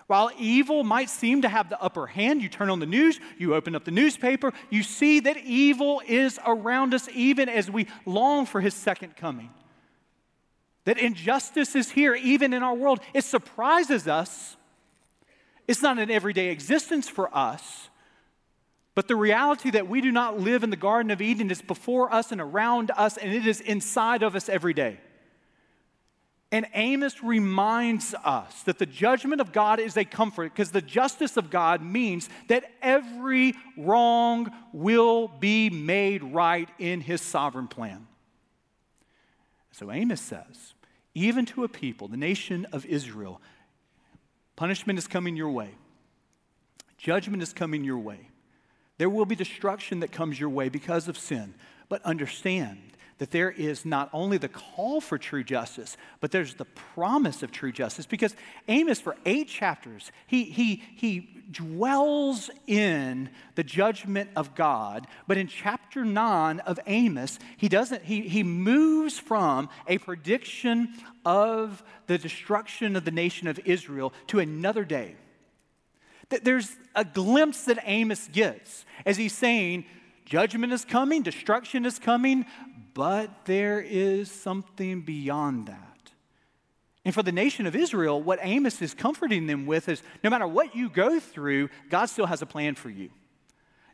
while 0.07 0.29
evil 0.37 0.83
might 0.83 1.09
seem 1.09 1.43
to 1.43 1.47
have 1.47 1.69
the 1.69 1.81
upper 1.81 2.05
hand, 2.05 2.41
you 2.41 2.49
turn 2.49 2.69
on 2.69 2.79
the 2.79 2.85
news, 2.85 3.17
you 3.37 3.55
open 3.55 3.75
up 3.75 3.85
the 3.85 3.91
newspaper, 3.91 4.51
you 4.69 4.83
see 4.83 5.21
that 5.21 5.37
evil 5.37 6.01
is 6.05 6.37
around 6.45 6.93
us 6.93 7.07
even 7.13 7.47
as 7.47 7.71
we 7.71 7.87
long 8.05 8.45
for 8.45 8.59
his 8.59 8.73
second 8.73 9.15
coming. 9.15 9.49
That 10.83 10.97
injustice 10.97 11.75
is 11.75 11.91
here 11.91 12.13
even 12.13 12.53
in 12.53 12.61
our 12.61 12.73
world. 12.73 12.99
It 13.13 13.23
surprises 13.23 14.07
us. 14.07 14.57
It's 15.67 15.81
not 15.81 15.99
an 15.99 16.11
everyday 16.11 16.49
existence 16.49 17.07
for 17.07 17.33
us, 17.33 17.89
but 18.95 19.07
the 19.07 19.15
reality 19.15 19.69
that 19.71 19.87
we 19.87 20.01
do 20.01 20.11
not 20.11 20.37
live 20.37 20.63
in 20.63 20.71
the 20.71 20.75
Garden 20.75 21.11
of 21.11 21.21
Eden 21.21 21.49
is 21.49 21.61
before 21.61 22.13
us 22.13 22.33
and 22.33 22.41
around 22.41 22.91
us, 22.97 23.15
and 23.15 23.31
it 23.31 23.47
is 23.47 23.61
inside 23.61 24.23
of 24.23 24.35
us 24.35 24.49
every 24.49 24.73
day. 24.73 24.99
And 26.51 26.67
Amos 26.73 27.23
reminds 27.23 28.13
us 28.13 28.63
that 28.63 28.77
the 28.77 28.85
judgment 28.85 29.39
of 29.39 29.53
God 29.53 29.79
is 29.79 29.95
a 29.95 30.03
comfort 30.03 30.51
because 30.51 30.71
the 30.71 30.81
justice 30.81 31.37
of 31.37 31.49
God 31.49 31.81
means 31.81 32.27
that 32.49 32.65
every 32.81 33.55
wrong 33.77 34.51
will 34.73 35.29
be 35.29 35.69
made 35.69 36.23
right 36.23 36.67
in 36.77 36.99
his 36.99 37.21
sovereign 37.21 37.69
plan. 37.69 38.05
So 39.71 39.91
Amos 39.91 40.19
says, 40.19 40.73
even 41.15 41.45
to 41.47 41.63
a 41.63 41.69
people, 41.69 42.09
the 42.09 42.17
nation 42.17 42.67
of 42.73 42.85
Israel, 42.85 43.41
punishment 44.57 44.99
is 44.99 45.07
coming 45.07 45.37
your 45.37 45.51
way, 45.51 45.69
judgment 46.97 47.41
is 47.41 47.53
coming 47.53 47.85
your 47.85 47.99
way. 47.99 48.27
There 48.97 49.09
will 49.09 49.25
be 49.25 49.35
destruction 49.35 50.01
that 50.01 50.11
comes 50.11 50.39
your 50.39 50.49
way 50.49 50.67
because 50.67 51.07
of 51.07 51.17
sin, 51.17 51.55
but 51.87 52.03
understand 52.03 52.90
that 53.21 53.29
there 53.29 53.51
is 53.51 53.85
not 53.85 54.09
only 54.13 54.39
the 54.39 54.49
call 54.49 54.99
for 54.99 55.19
true 55.19 55.43
justice, 55.43 55.95
but 56.21 56.31
there's 56.31 56.55
the 56.55 56.65
promise 56.65 57.43
of 57.43 57.51
true 57.51 57.71
justice. 57.71 58.07
Because 58.07 58.35
Amos, 58.67 58.99
for 58.99 59.15
eight 59.27 59.47
chapters, 59.47 60.11
he, 60.25 60.45
he, 60.45 60.81
he 60.95 61.43
dwells 61.51 62.49
in 62.65 63.29
the 63.53 63.63
judgment 63.63 64.31
of 64.35 64.55
God. 64.55 65.05
But 65.27 65.37
in 65.37 65.45
chapter 65.45 66.03
nine 66.03 66.61
of 66.61 66.79
Amos, 66.87 67.37
he 67.57 67.69
doesn't, 67.69 68.01
he, 68.05 68.21
he 68.21 68.41
moves 68.41 69.19
from 69.19 69.69
a 69.87 69.99
prediction 69.99 70.91
of 71.23 71.83
the 72.07 72.17
destruction 72.17 72.95
of 72.95 73.05
the 73.05 73.11
nation 73.11 73.47
of 73.47 73.59
Israel 73.65 74.13
to 74.29 74.39
another 74.39 74.83
day. 74.83 75.13
There's 76.41 76.75
a 76.95 77.05
glimpse 77.05 77.65
that 77.65 77.77
Amos 77.85 78.29
gets 78.29 78.83
as 79.05 79.17
he's 79.17 79.33
saying, 79.33 79.85
Judgment 80.31 80.71
is 80.71 80.85
coming, 80.85 81.23
destruction 81.23 81.85
is 81.85 81.99
coming, 81.99 82.45
but 82.93 83.43
there 83.43 83.81
is 83.81 84.31
something 84.31 85.01
beyond 85.01 85.67
that. 85.67 86.11
And 87.03 87.13
for 87.13 87.21
the 87.21 87.33
nation 87.33 87.65
of 87.65 87.75
Israel, 87.75 88.23
what 88.23 88.39
Amos 88.41 88.81
is 88.81 88.93
comforting 88.93 89.45
them 89.47 89.65
with 89.65 89.89
is 89.89 90.01
no 90.23 90.29
matter 90.29 90.47
what 90.47 90.73
you 90.73 90.89
go 90.89 91.19
through, 91.19 91.67
God 91.89 92.05
still 92.05 92.27
has 92.27 92.41
a 92.41 92.45
plan 92.45 92.75
for 92.75 92.89
you. 92.89 93.09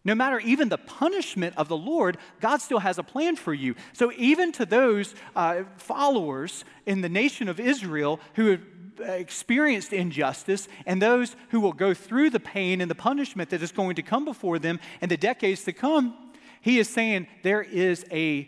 No 0.05 0.13
matter 0.13 0.39
even 0.41 0.69
the 0.69 0.77
punishment 0.77 1.55
of 1.57 1.69
the 1.69 1.75
Lord, 1.75 2.19
God 2.39 2.61
still 2.61 2.77
has 2.77 2.99
a 2.99 3.03
plan 3.03 3.35
for 3.35 3.51
you. 3.51 3.73
So, 3.93 4.11
even 4.15 4.51
to 4.53 4.65
those 4.67 5.15
uh, 5.35 5.63
followers 5.77 6.63
in 6.85 7.01
the 7.01 7.09
nation 7.09 7.49
of 7.49 7.59
Israel 7.59 8.19
who 8.35 8.51
have 8.51 8.61
experienced 8.99 9.91
injustice 9.91 10.67
and 10.85 11.01
those 11.01 11.35
who 11.49 11.59
will 11.59 11.73
go 11.73 11.95
through 11.95 12.29
the 12.29 12.39
pain 12.39 12.79
and 12.79 12.91
the 12.91 12.95
punishment 12.95 13.49
that 13.49 13.63
is 13.63 13.71
going 13.71 13.95
to 13.95 14.03
come 14.03 14.23
before 14.23 14.59
them 14.59 14.79
in 15.01 15.09
the 15.09 15.17
decades 15.17 15.63
to 15.63 15.73
come, 15.73 16.26
he 16.67 16.79
is 16.79 16.89
saying 16.89 17.27
there 17.43 17.61
is 17.61 18.05
a 18.11 18.45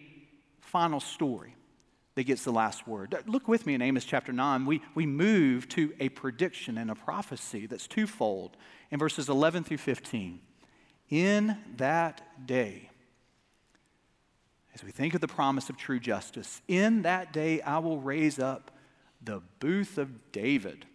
final 0.59 0.99
story 0.99 1.55
that 2.15 2.25
gets 2.25 2.43
the 2.43 2.51
last 2.51 2.85
word. 2.85 3.15
Look 3.25 3.47
with 3.47 3.65
me 3.65 3.75
in 3.75 3.81
Amos 3.81 4.03
chapter 4.03 4.33
9. 4.33 4.65
We, 4.65 4.81
we 4.93 5.05
move 5.05 5.69
to 5.69 5.93
a 6.01 6.09
prediction 6.09 6.77
and 6.77 6.91
a 6.91 6.95
prophecy 6.95 7.65
that's 7.65 7.87
twofold 7.87 8.57
in 8.91 8.99
verses 8.99 9.29
11 9.29 9.63
through 9.63 9.77
15. 9.77 10.41
In 11.07 11.57
that 11.77 12.45
day, 12.45 12.89
as 14.75 14.83
we 14.83 14.91
think 14.91 15.13
of 15.13 15.21
the 15.21 15.27
promise 15.29 15.69
of 15.69 15.77
true 15.77 16.01
justice, 16.01 16.61
in 16.67 17.03
that 17.03 17.31
day 17.31 17.61
I 17.61 17.77
will 17.77 18.01
raise 18.01 18.37
up 18.37 18.69
the 19.23 19.41
booth 19.61 19.97
of 19.97 20.33
David 20.33 20.85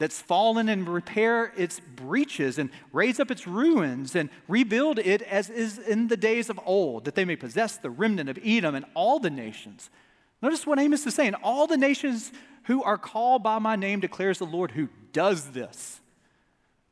that's 0.00 0.20
fallen 0.20 0.70
and 0.70 0.88
repair 0.88 1.52
its 1.58 1.78
breaches 1.78 2.58
and 2.58 2.70
raise 2.90 3.20
up 3.20 3.30
its 3.30 3.46
ruins 3.46 4.16
and 4.16 4.30
rebuild 4.48 4.98
it 4.98 5.20
as 5.20 5.50
is 5.50 5.78
in 5.78 6.08
the 6.08 6.16
days 6.16 6.48
of 6.48 6.58
old, 6.64 7.04
that 7.04 7.14
they 7.14 7.26
may 7.26 7.36
possess 7.36 7.76
the 7.76 7.90
remnant 7.90 8.30
of 8.30 8.38
Edom 8.42 8.74
and 8.74 8.86
all 8.94 9.20
the 9.20 9.28
nations. 9.28 9.90
Notice 10.40 10.66
what 10.66 10.78
Amos 10.78 11.06
is 11.06 11.14
saying. 11.14 11.34
All 11.42 11.66
the 11.66 11.76
nations 11.76 12.32
who 12.64 12.82
are 12.82 12.96
called 12.96 13.42
by 13.42 13.58
my 13.58 13.76
name 13.76 14.00
declares 14.00 14.38
the 14.38 14.46
Lord 14.46 14.70
who 14.70 14.88
does 15.12 15.50
this. 15.50 15.99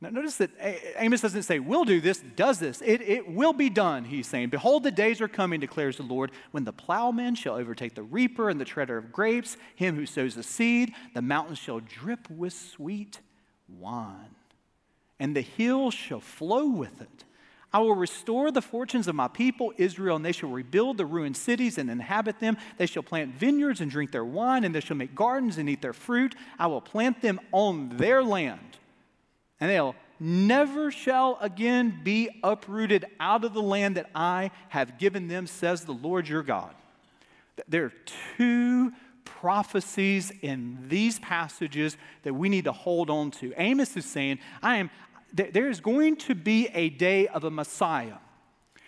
Now, 0.00 0.10
notice 0.10 0.36
that 0.36 0.50
Amos 0.96 1.22
doesn't 1.22 1.42
say, 1.42 1.58
We'll 1.58 1.84
do 1.84 2.00
this, 2.00 2.22
does 2.36 2.60
this. 2.60 2.80
It, 2.82 3.00
it 3.02 3.28
will 3.28 3.52
be 3.52 3.68
done, 3.68 4.04
he's 4.04 4.28
saying. 4.28 4.50
Behold, 4.50 4.84
the 4.84 4.92
days 4.92 5.20
are 5.20 5.26
coming, 5.26 5.58
declares 5.58 5.96
the 5.96 6.04
Lord, 6.04 6.30
when 6.52 6.62
the 6.62 6.72
plowman 6.72 7.34
shall 7.34 7.54
overtake 7.54 7.96
the 7.96 8.04
reaper 8.04 8.48
and 8.48 8.60
the 8.60 8.64
treader 8.64 8.96
of 8.96 9.10
grapes, 9.10 9.56
him 9.74 9.96
who 9.96 10.06
sows 10.06 10.36
the 10.36 10.44
seed. 10.44 10.94
The 11.14 11.22
mountains 11.22 11.58
shall 11.58 11.80
drip 11.80 12.30
with 12.30 12.52
sweet 12.52 13.20
wine, 13.68 14.36
and 15.18 15.34
the 15.34 15.40
hills 15.40 15.94
shall 15.94 16.20
flow 16.20 16.68
with 16.68 17.00
it. 17.00 17.24
I 17.72 17.80
will 17.80 17.96
restore 17.96 18.52
the 18.52 18.62
fortunes 18.62 19.08
of 19.08 19.16
my 19.16 19.28
people, 19.28 19.72
Israel, 19.76 20.14
and 20.14 20.24
they 20.24 20.32
shall 20.32 20.48
rebuild 20.48 20.96
the 20.96 21.04
ruined 21.06 21.36
cities 21.36 21.76
and 21.76 21.90
inhabit 21.90 22.38
them. 22.38 22.56
They 22.78 22.86
shall 22.86 23.02
plant 23.02 23.34
vineyards 23.34 23.80
and 23.80 23.90
drink 23.90 24.12
their 24.12 24.24
wine, 24.24 24.62
and 24.62 24.72
they 24.72 24.80
shall 24.80 24.96
make 24.96 25.16
gardens 25.16 25.58
and 25.58 25.68
eat 25.68 25.82
their 25.82 25.92
fruit. 25.92 26.36
I 26.56 26.68
will 26.68 26.80
plant 26.80 27.20
them 27.20 27.40
on 27.52 27.96
their 27.96 28.22
land 28.22 28.77
and 29.60 29.70
they'll 29.70 29.94
never 30.20 30.90
shall 30.90 31.38
again 31.40 32.00
be 32.02 32.28
uprooted 32.42 33.06
out 33.20 33.44
of 33.44 33.54
the 33.54 33.62
land 33.62 33.96
that 33.96 34.10
I 34.14 34.50
have 34.68 34.98
given 34.98 35.28
them, 35.28 35.46
says 35.46 35.84
the 35.84 35.92
Lord 35.92 36.28
your 36.28 36.42
God. 36.42 36.74
There 37.68 37.86
are 37.86 37.92
two 38.36 38.92
prophecies 39.24 40.32
in 40.42 40.78
these 40.88 41.18
passages 41.18 41.96
that 42.22 42.34
we 42.34 42.48
need 42.48 42.64
to 42.64 42.72
hold 42.72 43.10
on 43.10 43.30
to. 43.32 43.52
Amos 43.56 43.96
is 43.96 44.04
saying, 44.04 44.38
I 44.62 44.76
am 44.76 44.90
there 45.32 45.68
is 45.68 45.80
going 45.80 46.16
to 46.16 46.34
be 46.34 46.68
a 46.68 46.88
day 46.88 47.28
of 47.28 47.44
a 47.44 47.50
Messiah 47.50 48.16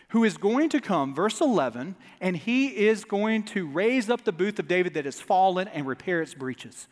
who 0.08 0.24
is 0.24 0.36
going 0.36 0.70
to 0.70 0.80
come, 0.80 1.14
verse 1.14 1.40
11, 1.40 1.94
and 2.20 2.36
he 2.36 2.68
is 2.68 3.04
going 3.04 3.44
to 3.44 3.66
raise 3.66 4.10
up 4.10 4.24
the 4.24 4.32
booth 4.32 4.58
of 4.58 4.66
David 4.66 4.94
that 4.94 5.04
has 5.04 5.20
fallen 5.20 5.68
and 5.68 5.86
repair 5.86 6.22
its 6.22 6.34
breaches. 6.34 6.88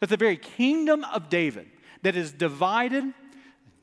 That 0.00 0.08
the 0.08 0.16
very 0.16 0.36
kingdom 0.36 1.04
of 1.12 1.28
David 1.28 1.68
that 2.02 2.16
is 2.16 2.32
divided 2.32 3.12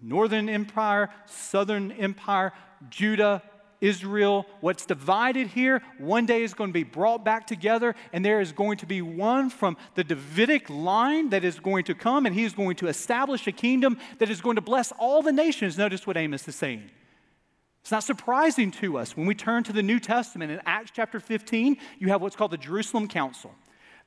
Northern 0.02 0.50
Empire, 0.50 1.10
Southern 1.26 1.92
Empire, 1.92 2.54
Judah, 2.90 3.44
Israel, 3.82 4.46
what's 4.60 4.86
divided 4.86 5.48
here, 5.48 5.82
one 5.98 6.26
day 6.26 6.44
is 6.44 6.54
going 6.54 6.70
to 6.70 6.74
be 6.74 6.84
brought 6.84 7.24
back 7.24 7.48
together, 7.48 7.96
and 8.12 8.26
there 8.26 8.42
is 8.42 8.52
going 8.52 8.78
to 8.78 8.86
be 8.86 9.02
one 9.02 9.50
from 9.50 9.78
the 9.96 10.04
Davidic 10.04 10.70
line 10.70 11.30
that 11.30 11.44
is 11.44 11.60
going 11.60 11.86
to 11.86 11.96
come, 11.96 12.26
and 12.26 12.36
he 12.36 12.44
is 12.44 12.54
going 12.54 12.76
to 12.78 12.88
establish 12.88 13.48
a 13.48 13.52
kingdom 13.52 13.98
that 14.18 14.30
is 14.30 14.42
going 14.42 14.56
to 14.56 14.62
bless 14.62 14.92
all 14.94 15.22
the 15.22 15.32
nations. 15.32 15.78
Notice 15.78 16.06
what 16.06 16.18
Amos 16.18 16.48
is 16.48 16.56
saying. 16.56 16.90
It's 17.82 17.92
not 17.92 18.04
surprising 18.04 18.72
to 18.72 18.98
us 18.98 19.16
when 19.16 19.26
we 19.26 19.34
turn 19.34 19.64
to 19.64 19.74
the 19.74 19.84
New 19.84 20.00
Testament 20.00 20.52
in 20.52 20.62
Acts 20.66 20.92
chapter 20.94 21.20
15, 21.20 21.78
you 21.98 22.10
have 22.10 22.22
what's 22.22 22.36
called 22.36 22.52
the 22.52 22.58
Jerusalem 22.58 23.08
Council. 23.08 23.54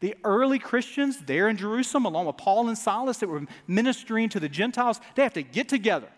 The 0.02 0.16
early 0.24 0.58
Christians 0.58 1.20
there 1.26 1.48
in 1.48 1.56
Jerusalem, 1.56 2.06
along 2.06 2.26
with 2.26 2.36
Paul 2.36 2.66
and 2.66 2.76
Silas, 2.76 3.18
that 3.18 3.28
were 3.28 3.46
ministering 3.68 4.28
to 4.30 4.40
the 4.40 4.48
Gentiles, 4.48 5.00
they 5.14 5.22
have 5.22 5.34
to 5.34 5.44
get 5.44 5.68
together. 5.68 6.08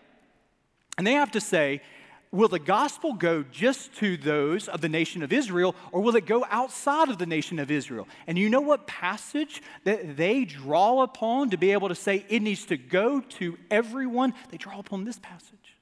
And 0.97 1.05
they 1.05 1.13
have 1.13 1.29
to 1.33 1.39
say, 1.39 1.83
will 2.31 2.47
the 2.47 2.57
gospel 2.57 3.13
go 3.13 3.43
just 3.43 3.95
to 3.97 4.17
those 4.17 4.67
of 4.67 4.81
the 4.81 4.89
nation 4.89 5.21
of 5.21 5.31
Israel, 5.31 5.75
or 5.91 6.01
will 6.01 6.15
it 6.15 6.25
go 6.25 6.43
outside 6.49 7.09
of 7.09 7.19
the 7.19 7.27
nation 7.27 7.59
of 7.59 7.69
Israel? 7.69 8.07
And 8.25 8.39
you 8.39 8.49
know 8.49 8.59
what 8.59 8.87
passage 8.87 9.61
that 9.83 10.17
they 10.17 10.45
draw 10.45 11.03
upon 11.03 11.51
to 11.51 11.57
be 11.57 11.71
able 11.71 11.89
to 11.89 11.95
say 11.95 12.25
it 12.27 12.41
needs 12.41 12.65
to 12.65 12.77
go 12.77 13.21
to 13.21 13.55
everyone? 13.69 14.33
They 14.49 14.57
draw 14.57 14.79
upon 14.79 15.05
this 15.05 15.19
passage 15.19 15.75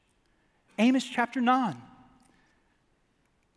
Amos 0.78 1.06
chapter 1.06 1.40
9. 1.40 1.82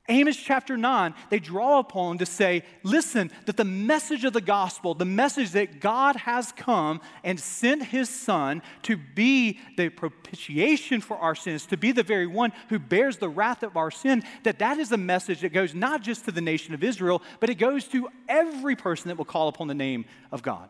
Amos 0.09 0.37
chapter 0.37 0.77
9, 0.77 1.15
they 1.31 1.39
draw 1.39 1.79
upon 1.81 2.19
to 2.19 2.27
say, 2.27 2.63
listen, 2.83 3.31
that 3.47 3.57
the 3.57 3.65
message 3.65 4.25
of 4.25 4.33
the 4.33 4.41
gospel, 4.41 4.95
the 4.95 5.05
message 5.05 5.51
that 5.53 5.81
God 5.81 6.17
has 6.17 6.53
come 6.53 7.01
and 7.25 7.41
sent 7.41 7.83
his 7.83 8.09
son 8.09 8.63
to 8.83 8.97
be 8.97 9.59
the 9.77 9.89
propitiation 9.89 11.01
for 11.01 11.17
our 11.17 11.35
sins, 11.35 11.67
to 11.67 11.77
be 11.77 11.93
the 11.93 12.03
very 12.03 12.27
one 12.27 12.53
who 12.69 12.79
bears 12.79 13.17
the 13.17 13.29
wrath 13.29 13.63
of 13.63 13.77
our 13.77 13.91
sin, 13.91 14.23
that 14.45 14.61
that 14.61 14.79
is 14.79 14.93
a 14.93 14.97
message 14.97 15.41
that 15.41 15.53
goes 15.53 15.75
not 15.75 16.03
just 16.03 16.25
to 16.27 16.33
the 16.33 16.41
nation 16.41 16.73
of 16.73 16.85
Israel, 16.85 17.23
but 17.41 17.51
it 17.51 17.57
goes 17.57 17.85
to 17.89 18.09
every 18.29 18.77
person 18.77 19.09
that 19.09 19.19
will 19.19 19.25
call 19.25 19.49
upon 19.49 19.67
the 19.67 19.75
name 19.75 20.05
of 20.31 20.43
God. 20.43 20.69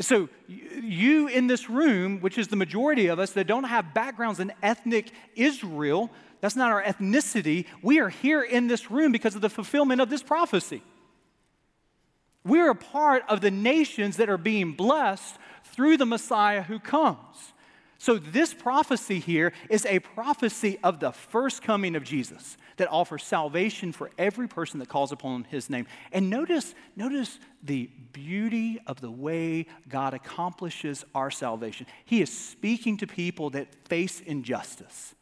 So, 0.00 0.28
you 0.48 1.28
in 1.28 1.46
this 1.46 1.70
room, 1.70 2.18
which 2.18 2.36
is 2.36 2.48
the 2.48 2.56
majority 2.56 3.06
of 3.06 3.20
us 3.20 3.30
that 3.32 3.46
don't 3.46 3.64
have 3.64 3.94
backgrounds 3.94 4.40
in 4.40 4.52
ethnic 4.60 5.12
Israel, 5.36 6.10
that's 6.40 6.56
not 6.56 6.72
our 6.72 6.82
ethnicity. 6.82 7.66
We 7.82 8.00
are 8.00 8.08
here 8.08 8.42
in 8.42 8.66
this 8.66 8.90
room 8.90 9.12
because 9.12 9.34
of 9.34 9.40
the 9.40 9.50
fulfillment 9.50 10.00
of 10.00 10.10
this 10.10 10.22
prophecy. 10.22 10.82
We're 12.44 12.70
a 12.70 12.76
part 12.76 13.24
of 13.28 13.40
the 13.40 13.50
nations 13.50 14.18
that 14.18 14.28
are 14.28 14.38
being 14.38 14.72
blessed 14.72 15.36
through 15.64 15.96
the 15.96 16.06
Messiah 16.06 16.62
who 16.62 16.78
comes. 16.78 17.54
So, 17.96 18.18
this 18.18 18.52
prophecy 18.52 19.18
here 19.18 19.54
is 19.70 19.86
a 19.86 20.00
prophecy 20.00 20.78
of 20.84 21.00
the 21.00 21.12
first 21.12 21.62
coming 21.62 21.96
of 21.96 22.04
Jesus 22.04 22.58
that 22.76 22.90
offers 22.90 23.24
salvation 23.24 23.92
for 23.92 24.10
every 24.18 24.46
person 24.46 24.80
that 24.80 24.88
calls 24.88 25.10
upon 25.10 25.44
his 25.44 25.70
name. 25.70 25.86
And 26.12 26.28
notice, 26.28 26.74
notice 26.96 27.38
the 27.62 27.88
beauty 28.12 28.78
of 28.86 29.00
the 29.00 29.10
way 29.10 29.66
God 29.88 30.12
accomplishes 30.12 31.04
our 31.14 31.30
salvation. 31.30 31.86
He 32.04 32.20
is 32.20 32.30
speaking 32.30 32.98
to 32.98 33.06
people 33.06 33.48
that 33.50 33.74
face 33.88 34.20
injustice. 34.20 35.14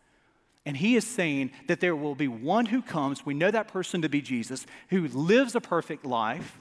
And 0.64 0.76
he 0.76 0.94
is 0.94 1.06
saying 1.06 1.50
that 1.66 1.80
there 1.80 1.96
will 1.96 2.14
be 2.14 2.28
one 2.28 2.66
who 2.66 2.82
comes, 2.82 3.26
we 3.26 3.34
know 3.34 3.50
that 3.50 3.68
person 3.68 4.02
to 4.02 4.08
be 4.08 4.20
Jesus, 4.20 4.64
who 4.90 5.08
lives 5.08 5.56
a 5.56 5.60
perfect 5.60 6.06
life, 6.06 6.60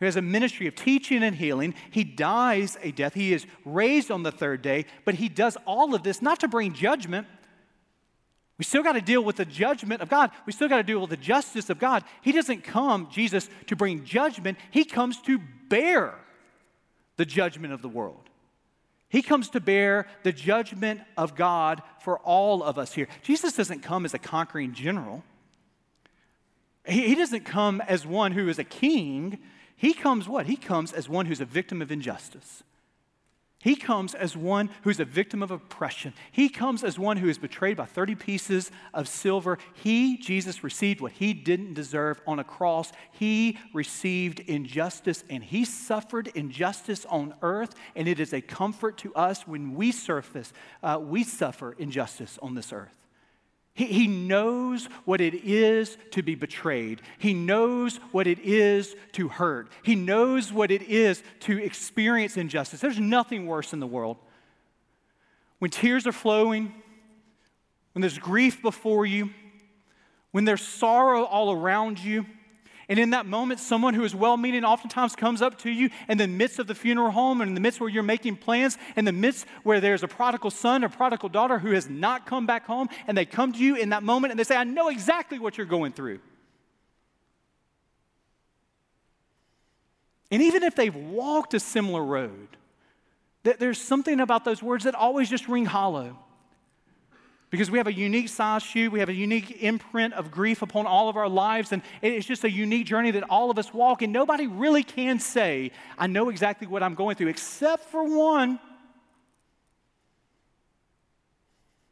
who 0.00 0.04
has 0.04 0.16
a 0.16 0.22
ministry 0.22 0.66
of 0.66 0.74
teaching 0.74 1.22
and 1.22 1.36
healing. 1.36 1.74
He 1.90 2.02
dies 2.02 2.76
a 2.82 2.90
death, 2.90 3.14
he 3.14 3.32
is 3.32 3.46
raised 3.64 4.10
on 4.10 4.24
the 4.24 4.32
third 4.32 4.62
day, 4.62 4.84
but 5.04 5.14
he 5.14 5.28
does 5.28 5.56
all 5.64 5.94
of 5.94 6.02
this 6.02 6.20
not 6.20 6.40
to 6.40 6.48
bring 6.48 6.72
judgment. 6.72 7.26
We 8.58 8.64
still 8.64 8.82
got 8.82 8.94
to 8.94 9.00
deal 9.00 9.22
with 9.22 9.36
the 9.36 9.44
judgment 9.44 10.02
of 10.02 10.08
God. 10.08 10.32
We 10.44 10.52
still 10.52 10.68
got 10.68 10.78
to 10.78 10.82
deal 10.82 11.00
with 11.00 11.10
the 11.10 11.16
justice 11.16 11.70
of 11.70 11.78
God. 11.78 12.02
He 12.22 12.32
doesn't 12.32 12.64
come, 12.64 13.08
Jesus, 13.08 13.48
to 13.68 13.76
bring 13.76 14.04
judgment. 14.04 14.58
He 14.72 14.84
comes 14.84 15.22
to 15.22 15.40
bear 15.68 16.14
the 17.16 17.24
judgment 17.24 17.72
of 17.72 17.82
the 17.82 17.88
world. 17.88 18.27
He 19.08 19.22
comes 19.22 19.48
to 19.50 19.60
bear 19.60 20.06
the 20.22 20.32
judgment 20.32 21.00
of 21.16 21.34
God 21.34 21.82
for 22.00 22.18
all 22.18 22.62
of 22.62 22.78
us 22.78 22.92
here. 22.92 23.08
Jesus 23.22 23.54
doesn't 23.54 23.80
come 23.80 24.04
as 24.04 24.12
a 24.12 24.18
conquering 24.18 24.74
general. 24.74 25.24
He, 26.86 27.08
he 27.08 27.14
doesn't 27.14 27.44
come 27.44 27.80
as 27.80 28.06
one 28.06 28.32
who 28.32 28.48
is 28.48 28.58
a 28.58 28.64
king. 28.64 29.38
He 29.76 29.94
comes 29.94 30.28
what? 30.28 30.46
He 30.46 30.56
comes 30.56 30.92
as 30.92 31.08
one 31.08 31.26
who's 31.26 31.40
a 31.40 31.46
victim 31.46 31.80
of 31.80 31.90
injustice. 31.90 32.62
He 33.60 33.74
comes 33.74 34.14
as 34.14 34.36
one 34.36 34.70
who's 34.82 35.00
a 35.00 35.04
victim 35.04 35.42
of 35.42 35.50
oppression. 35.50 36.14
He 36.30 36.48
comes 36.48 36.84
as 36.84 36.96
one 36.96 37.16
who 37.16 37.28
is 37.28 37.38
betrayed 37.38 37.76
by 37.76 37.86
30 37.86 38.14
pieces 38.14 38.70
of 38.94 39.08
silver. 39.08 39.58
He, 39.74 40.16
Jesus, 40.16 40.62
received 40.62 41.00
what 41.00 41.12
he 41.12 41.34
didn't 41.34 41.74
deserve 41.74 42.20
on 42.24 42.38
a 42.38 42.44
cross. 42.44 42.92
He 43.10 43.58
received 43.74 44.38
injustice 44.40 45.24
and 45.28 45.42
he 45.42 45.64
suffered 45.64 46.28
injustice 46.36 47.04
on 47.06 47.34
earth. 47.42 47.74
And 47.96 48.06
it 48.06 48.20
is 48.20 48.32
a 48.32 48.40
comfort 48.40 48.96
to 48.98 49.12
us 49.14 49.44
when 49.44 49.74
we 49.74 49.90
surface, 49.90 50.52
uh, 50.84 51.00
we 51.02 51.24
suffer 51.24 51.72
injustice 51.78 52.38
on 52.40 52.54
this 52.54 52.72
earth. 52.72 52.97
He, 53.78 53.86
he 53.86 54.06
knows 54.08 54.86
what 55.04 55.20
it 55.20 55.34
is 55.34 55.96
to 56.10 56.20
be 56.20 56.34
betrayed. 56.34 57.00
He 57.16 57.32
knows 57.32 57.98
what 58.10 58.26
it 58.26 58.40
is 58.40 58.96
to 59.12 59.28
hurt. 59.28 59.70
He 59.84 59.94
knows 59.94 60.52
what 60.52 60.72
it 60.72 60.82
is 60.82 61.22
to 61.40 61.62
experience 61.62 62.36
injustice. 62.36 62.80
There's 62.80 62.98
nothing 62.98 63.46
worse 63.46 63.72
in 63.72 63.78
the 63.78 63.86
world. 63.86 64.16
When 65.60 65.70
tears 65.70 66.08
are 66.08 66.12
flowing, 66.12 66.74
when 67.92 68.00
there's 68.00 68.18
grief 68.18 68.60
before 68.62 69.06
you, 69.06 69.30
when 70.32 70.44
there's 70.44 70.60
sorrow 70.62 71.22
all 71.22 71.52
around 71.52 72.00
you, 72.00 72.26
and 72.88 72.98
in 72.98 73.10
that 73.10 73.26
moment, 73.26 73.60
someone 73.60 73.92
who 73.92 74.02
is 74.04 74.14
well 74.14 74.38
meaning 74.38 74.64
oftentimes 74.64 75.14
comes 75.14 75.42
up 75.42 75.58
to 75.58 75.70
you 75.70 75.90
in 76.08 76.16
the 76.16 76.26
midst 76.26 76.58
of 76.58 76.66
the 76.66 76.74
funeral 76.74 77.10
home 77.10 77.42
and 77.42 77.48
in 77.50 77.54
the 77.54 77.60
midst 77.60 77.80
where 77.80 77.90
you're 77.90 78.02
making 78.02 78.36
plans, 78.36 78.78
in 78.96 79.04
the 79.04 79.12
midst 79.12 79.46
where 79.62 79.78
there's 79.78 80.02
a 80.02 80.08
prodigal 80.08 80.50
son 80.50 80.82
or 80.82 80.88
prodigal 80.88 81.28
daughter 81.28 81.58
who 81.58 81.72
has 81.72 81.90
not 81.90 82.24
come 82.24 82.46
back 82.46 82.66
home, 82.66 82.88
and 83.06 83.16
they 83.16 83.26
come 83.26 83.52
to 83.52 83.58
you 83.58 83.76
in 83.76 83.90
that 83.90 84.02
moment 84.02 84.30
and 84.30 84.40
they 84.40 84.44
say, 84.44 84.56
I 84.56 84.64
know 84.64 84.88
exactly 84.88 85.38
what 85.38 85.58
you're 85.58 85.66
going 85.66 85.92
through. 85.92 86.20
And 90.30 90.42
even 90.42 90.62
if 90.62 90.74
they've 90.74 90.94
walked 90.94 91.52
a 91.52 91.60
similar 91.60 92.02
road, 92.02 92.48
that 93.42 93.58
there's 93.58 93.80
something 93.80 94.20
about 94.20 94.46
those 94.46 94.62
words 94.62 94.84
that 94.84 94.94
always 94.94 95.28
just 95.28 95.46
ring 95.46 95.66
hollow. 95.66 96.18
Because 97.50 97.70
we 97.70 97.78
have 97.78 97.86
a 97.86 97.92
unique 97.92 98.28
size 98.28 98.62
shoe, 98.62 98.90
we 98.90 99.00
have 99.00 99.08
a 99.08 99.14
unique 99.14 99.62
imprint 99.62 100.12
of 100.14 100.30
grief 100.30 100.60
upon 100.60 100.86
all 100.86 101.08
of 101.08 101.16
our 101.16 101.28
lives, 101.28 101.72
and 101.72 101.80
it's 102.02 102.26
just 102.26 102.44
a 102.44 102.50
unique 102.50 102.86
journey 102.86 103.10
that 103.12 103.24
all 103.30 103.50
of 103.50 103.58
us 103.58 103.72
walk, 103.72 104.02
and 104.02 104.12
nobody 104.12 104.46
really 104.46 104.82
can 104.82 105.18
say, 105.18 105.70
I 105.96 106.08
know 106.08 106.28
exactly 106.28 106.66
what 106.66 106.82
I'm 106.82 106.94
going 106.94 107.16
through, 107.16 107.28
except 107.28 107.84
for 107.86 108.04
one. 108.04 108.60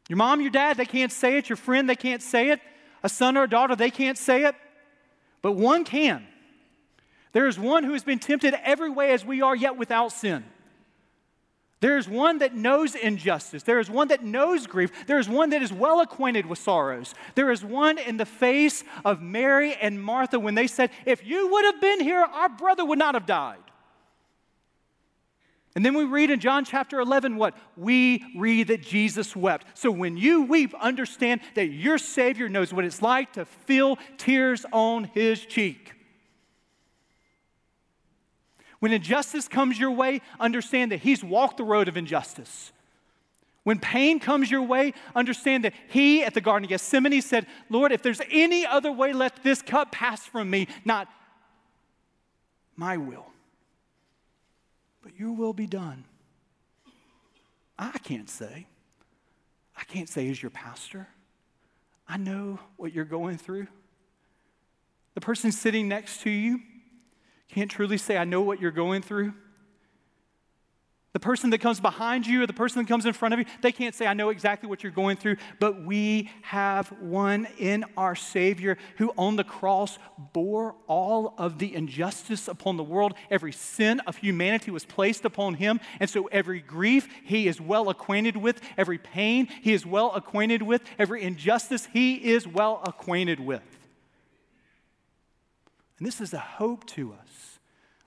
Your 0.07 0.17
mom, 0.17 0.41
your 0.41 0.51
dad, 0.51 0.77
they 0.77 0.85
can't 0.85 1.11
say 1.11 1.37
it. 1.37 1.49
Your 1.49 1.57
friend, 1.57 1.89
they 1.89 1.95
can't 1.95 2.21
say 2.21 2.51
it. 2.51 2.61
A 3.03 3.09
son 3.09 3.35
or 3.35 3.43
a 3.43 3.49
daughter, 3.49 3.75
they 3.75 3.91
can't 3.91 4.17
say 4.17 4.45
it. 4.45 4.55
But 5.41 5.53
one 5.53 5.83
can. 5.83 6.25
There 7.33 7.47
is 7.47 7.59
one 7.59 7.83
who 7.83 7.93
has 7.93 8.03
been 8.03 8.19
tempted 8.19 8.53
every 8.63 8.89
way 8.89 9.11
as 9.11 9.25
we 9.25 9.41
are, 9.41 9.55
yet 9.55 9.75
without 9.75 10.11
sin. 10.11 10.45
There 11.79 11.97
is 11.97 12.09
one 12.09 12.39
that 12.39 12.55
knows 12.55 12.95
injustice. 12.95 13.61
There 13.61 13.79
is 13.79 13.89
one 13.89 14.07
that 14.07 14.23
knows 14.23 14.65
grief. 14.65 14.91
There 15.05 15.19
is 15.19 15.29
one 15.29 15.51
that 15.51 15.61
is 15.61 15.71
well 15.71 15.99
acquainted 15.99 16.47
with 16.47 16.57
sorrows. 16.57 17.13
There 17.35 17.51
is 17.51 17.63
one 17.63 17.99
in 17.99 18.17
the 18.17 18.25
face 18.25 18.83
of 19.05 19.21
Mary 19.21 19.75
and 19.75 20.01
Martha 20.01 20.39
when 20.39 20.55
they 20.55 20.65
said, 20.65 20.89
If 21.05 21.25
you 21.25 21.51
would 21.51 21.65
have 21.65 21.79
been 21.79 21.99
here, 21.99 22.21
our 22.21 22.49
brother 22.49 22.83
would 22.83 22.97
not 22.97 23.13
have 23.13 23.27
died. 23.27 23.59
And 25.75 25.85
then 25.85 25.93
we 25.93 26.05
read 26.05 26.31
in 26.31 26.39
John 26.39 26.65
chapter 26.65 26.99
11 26.99 27.35
what? 27.35 27.55
We 27.75 28.25
read 28.35 28.69
that 28.69 28.81
Jesus 28.81 29.35
wept. 29.35 29.77
So 29.77 29.91
when 29.91 30.17
you 30.17 30.41
weep, 30.41 30.73
understand 30.81 31.41
that 31.53 31.67
your 31.67 31.99
Savior 31.99 32.49
knows 32.49 32.73
what 32.73 32.83
it's 32.83 33.03
like 33.03 33.33
to 33.33 33.45
feel 33.45 33.99
tears 34.17 34.65
on 34.73 35.03
his 35.13 35.45
cheek. 35.45 35.93
When 38.79 38.91
injustice 38.91 39.47
comes 39.47 39.79
your 39.79 39.91
way, 39.91 40.21
understand 40.39 40.91
that 40.91 40.99
He's 40.99 41.23
walked 41.23 41.57
the 41.57 41.63
road 41.63 41.87
of 41.87 41.97
injustice. 41.97 42.71
When 43.63 43.79
pain 43.79 44.19
comes 44.19 44.49
your 44.49 44.61
way, 44.61 44.93
understand 45.15 45.65
that 45.65 45.73
He 45.89 46.23
at 46.23 46.33
the 46.33 46.41
Garden 46.41 46.65
of 46.65 46.69
Gethsemane 46.69 47.21
said, 47.21 47.47
Lord, 47.69 47.91
if 47.91 48.01
there's 48.01 48.21
any 48.31 48.65
other 48.65 48.91
way, 48.91 49.13
let 49.13 49.43
this 49.43 49.61
cup 49.61 49.91
pass 49.91 50.25
from 50.25 50.49
me, 50.49 50.67
not 50.85 51.09
my 52.75 52.97
will, 52.97 53.25
but 55.01 55.19
your 55.19 55.33
will 55.33 55.53
be 55.53 55.65
done. 55.65 56.05
I 57.77 57.97
can't 57.99 58.29
say. 58.29 58.67
I 59.75 59.83
can't 59.83 60.09
say 60.09 60.29
as 60.29 60.41
your 60.41 60.49
pastor. 60.49 61.07
I 62.07 62.17
know 62.17 62.59
what 62.77 62.93
you're 62.93 63.05
going 63.05 63.37
through. 63.37 63.67
The 65.13 65.21
person 65.21 65.51
sitting 65.51 65.87
next 65.87 66.21
to 66.21 66.29
you, 66.29 66.61
can't 67.49 67.71
truly 67.71 67.97
say, 67.97 68.17
I 68.17 68.25
know 68.25 68.41
what 68.41 68.61
you're 68.61 68.71
going 68.71 69.01
through. 69.01 69.33
The 71.13 71.21
person 71.21 71.49
that 71.49 71.57
comes 71.59 71.79
behind 71.79 72.27
you 72.27 72.43
or 72.43 72.45
the 72.45 72.53
person 72.53 72.79
that 72.79 72.87
comes 72.87 73.07
in 73.07 73.13
front 73.13 73.33
of 73.33 73.39
you, 73.39 73.45
they 73.61 73.71
can't 73.71 73.95
say, 73.95 74.05
I 74.05 74.13
know 74.13 74.29
exactly 74.29 74.69
what 74.69 74.83
you're 74.83 74.91
going 74.91 75.17
through, 75.17 75.37
but 75.59 75.83
we 75.83 76.29
have 76.43 76.89
one 77.01 77.47
in 77.57 77.85
our 77.95 78.13
Savior 78.13 78.77
who 78.97 79.11
on 79.17 79.35
the 79.35 79.43
cross 79.43 79.97
bore 80.33 80.75
all 80.85 81.33
of 81.39 81.57
the 81.57 81.73
injustice 81.73 82.47
upon 82.47 82.77
the 82.77 82.83
world. 82.83 83.15
Every 83.31 83.51
sin 83.51 83.99
of 84.01 84.17
humanity 84.17 84.69
was 84.69 84.85
placed 84.85 85.25
upon 85.25 85.55
him. 85.55 85.79
And 85.99 86.07
so 86.07 86.25
every 86.25 86.59
grief 86.59 87.07
he 87.23 87.47
is 87.47 87.59
well 87.59 87.89
acquainted 87.89 88.37
with, 88.37 88.61
every 88.77 88.99
pain 88.99 89.47
he 89.61 89.73
is 89.73 89.87
well 89.87 90.13
acquainted 90.13 90.61
with, 90.61 90.83
every 90.99 91.23
injustice 91.23 91.87
he 91.93 92.15
is 92.15 92.47
well 92.47 92.81
acquainted 92.85 93.39
with. 93.39 93.76
And 95.97 96.07
this 96.07 96.21
is 96.21 96.33
a 96.33 96.39
hope 96.39 96.85
to 96.87 97.13
us. 97.13 97.59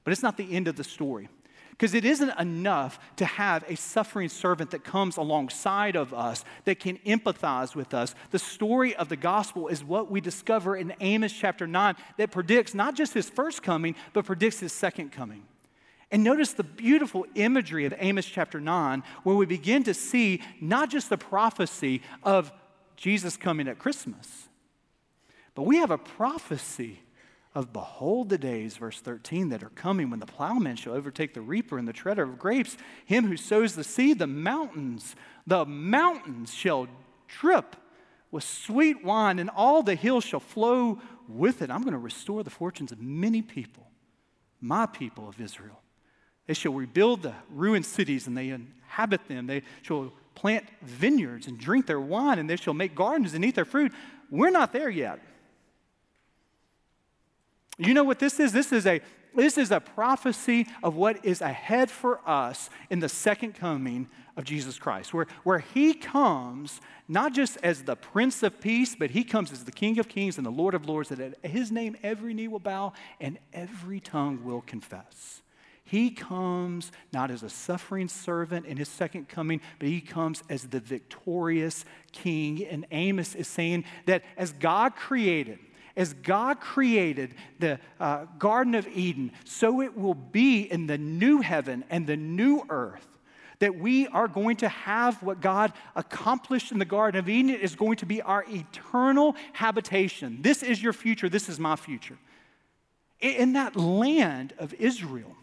But 0.04 0.12
it's 0.12 0.22
not 0.22 0.36
the 0.36 0.54
end 0.54 0.68
of 0.68 0.76
the 0.76 0.84
story. 0.84 1.28
Because 1.70 1.94
it 1.94 2.04
isn't 2.04 2.38
enough 2.38 2.98
to 3.16 3.24
have 3.24 3.64
a 3.66 3.74
suffering 3.74 4.28
servant 4.28 4.70
that 4.72 4.84
comes 4.84 5.16
alongside 5.16 5.96
of 5.96 6.12
us, 6.12 6.44
that 6.64 6.78
can 6.78 6.98
empathize 6.98 7.74
with 7.74 7.94
us. 7.94 8.14
The 8.32 8.38
story 8.38 8.94
of 8.94 9.08
the 9.08 9.16
gospel 9.16 9.68
is 9.68 9.82
what 9.82 10.10
we 10.10 10.20
discover 10.20 10.76
in 10.76 10.92
Amos 11.00 11.32
chapter 11.32 11.66
9 11.66 11.96
that 12.18 12.32
predicts 12.32 12.74
not 12.74 12.94
just 12.94 13.14
his 13.14 13.30
first 13.30 13.62
coming, 13.62 13.94
but 14.12 14.26
predicts 14.26 14.60
his 14.60 14.72
second 14.74 15.10
coming. 15.10 15.44
And 16.10 16.22
notice 16.22 16.52
the 16.52 16.64
beautiful 16.64 17.24
imagery 17.34 17.86
of 17.86 17.94
Amos 17.98 18.26
chapter 18.26 18.60
9, 18.60 19.02
where 19.22 19.36
we 19.36 19.46
begin 19.46 19.84
to 19.84 19.94
see 19.94 20.42
not 20.60 20.90
just 20.90 21.08
the 21.08 21.16
prophecy 21.16 22.02
of 22.22 22.52
Jesus 22.96 23.36
coming 23.38 23.68
at 23.68 23.78
Christmas, 23.78 24.48
but 25.54 25.62
we 25.62 25.78
have 25.78 25.90
a 25.90 25.98
prophecy 25.98 27.00
of 27.54 27.72
behold 27.72 28.28
the 28.28 28.38
days, 28.38 28.76
verse 28.76 29.00
13, 29.00 29.48
that 29.48 29.62
are 29.62 29.70
coming 29.70 30.10
when 30.10 30.20
the 30.20 30.26
plowman 30.26 30.76
shall 30.76 30.92
overtake 30.92 31.34
the 31.34 31.40
reaper 31.40 31.78
and 31.78 31.88
the 31.88 31.92
treader 31.92 32.22
of 32.22 32.38
grapes, 32.38 32.76
him 33.04 33.26
who 33.26 33.36
sows 33.36 33.74
the 33.74 33.84
seed, 33.84 34.18
the 34.18 34.26
mountains, 34.26 35.16
the 35.46 35.64
mountains 35.66 36.54
shall 36.54 36.86
drip 37.26 37.76
with 38.30 38.44
sweet 38.44 39.04
wine, 39.04 39.40
and 39.40 39.50
all 39.50 39.82
the 39.82 39.96
hills 39.96 40.24
shall 40.24 40.40
flow 40.40 41.00
with 41.26 41.62
it. 41.62 41.70
I'm 41.70 41.82
going 41.82 41.92
to 41.92 41.98
restore 41.98 42.44
the 42.44 42.50
fortunes 42.50 42.92
of 42.92 43.00
many 43.00 43.42
people, 43.42 43.86
my 44.60 44.86
people 44.86 45.28
of 45.28 45.40
Israel. 45.40 45.80
They 46.46 46.54
shall 46.54 46.72
rebuild 46.72 47.22
the 47.22 47.34
ruined 47.50 47.86
cities 47.86 48.26
and 48.26 48.36
they 48.36 48.50
inhabit 48.50 49.26
them. 49.28 49.46
They 49.46 49.62
shall 49.82 50.12
plant 50.34 50.66
vineyards 50.82 51.46
and 51.46 51.58
drink 51.58 51.86
their 51.86 52.00
wine, 52.00 52.38
and 52.38 52.48
they 52.48 52.56
shall 52.56 52.74
make 52.74 52.94
gardens 52.94 53.34
and 53.34 53.44
eat 53.44 53.54
their 53.54 53.64
fruit. 53.64 53.92
We're 54.30 54.50
not 54.50 54.72
there 54.72 54.90
yet. 54.90 55.20
You 57.80 57.94
know 57.94 58.04
what 58.04 58.18
this 58.18 58.38
is? 58.38 58.52
This 58.52 58.72
is 58.72 58.86
a 58.86 59.00
this 59.34 59.56
is 59.56 59.70
a 59.70 59.80
prophecy 59.80 60.66
of 60.82 60.96
what 60.96 61.24
is 61.24 61.40
ahead 61.40 61.90
for 61.90 62.20
us 62.28 62.68
in 62.90 62.98
the 62.98 63.08
second 63.08 63.54
coming 63.54 64.08
of 64.36 64.44
Jesus 64.44 64.78
Christ, 64.78 65.14
where, 65.14 65.26
where 65.44 65.60
he 65.60 65.94
comes 65.94 66.80
not 67.06 67.32
just 67.32 67.56
as 67.62 67.84
the 67.84 67.96
Prince 67.96 68.42
of 68.42 68.60
Peace, 68.60 68.96
but 68.98 69.10
he 69.10 69.22
comes 69.22 69.52
as 69.52 69.64
the 69.64 69.72
King 69.72 69.98
of 69.98 70.08
Kings 70.08 70.36
and 70.36 70.44
the 70.46 70.50
Lord 70.50 70.74
of 70.74 70.88
Lords, 70.88 71.10
that 71.10 71.20
at 71.20 71.50
his 71.50 71.70
name 71.70 71.96
every 72.02 72.34
knee 72.34 72.48
will 72.48 72.58
bow 72.58 72.92
and 73.20 73.38
every 73.52 74.00
tongue 74.00 74.44
will 74.44 74.62
confess. 74.62 75.42
He 75.84 76.10
comes 76.10 76.92
not 77.12 77.30
as 77.30 77.42
a 77.42 77.50
suffering 77.50 78.08
servant 78.08 78.66
in 78.66 78.76
his 78.76 78.88
second 78.88 79.28
coming, 79.28 79.60
but 79.78 79.88
he 79.88 80.00
comes 80.00 80.42
as 80.48 80.64
the 80.64 80.80
victorious 80.80 81.84
king. 82.12 82.64
And 82.64 82.86
Amos 82.92 83.34
is 83.34 83.48
saying 83.48 83.84
that 84.06 84.22
as 84.36 84.52
God 84.52 84.94
created, 84.94 85.58
as 85.96 86.12
God 86.14 86.60
created 86.60 87.34
the 87.58 87.78
uh, 87.98 88.26
Garden 88.38 88.74
of 88.74 88.86
Eden, 88.88 89.32
so 89.44 89.80
it 89.80 89.96
will 89.96 90.14
be 90.14 90.62
in 90.62 90.86
the 90.86 90.98
new 90.98 91.40
heaven 91.40 91.84
and 91.90 92.06
the 92.06 92.16
new 92.16 92.64
earth 92.68 93.06
that 93.60 93.78
we 93.78 94.08
are 94.08 94.26
going 94.26 94.56
to 94.56 94.68
have 94.68 95.22
what 95.22 95.40
God 95.40 95.72
accomplished 95.94 96.72
in 96.72 96.78
the 96.78 96.84
Garden 96.84 97.18
of 97.18 97.28
Eden 97.28 97.54
is 97.54 97.76
going 97.76 97.96
to 97.96 98.06
be 98.06 98.20
our 98.22 98.44
eternal 98.48 99.36
habitation. 99.52 100.38
This 100.40 100.62
is 100.62 100.82
your 100.82 100.94
future. 100.94 101.28
This 101.28 101.48
is 101.48 101.60
my 101.60 101.76
future. 101.76 102.18
In 103.20 103.52
that 103.52 103.76
land 103.76 104.54
of 104.58 104.72
Israel, 104.74 105.36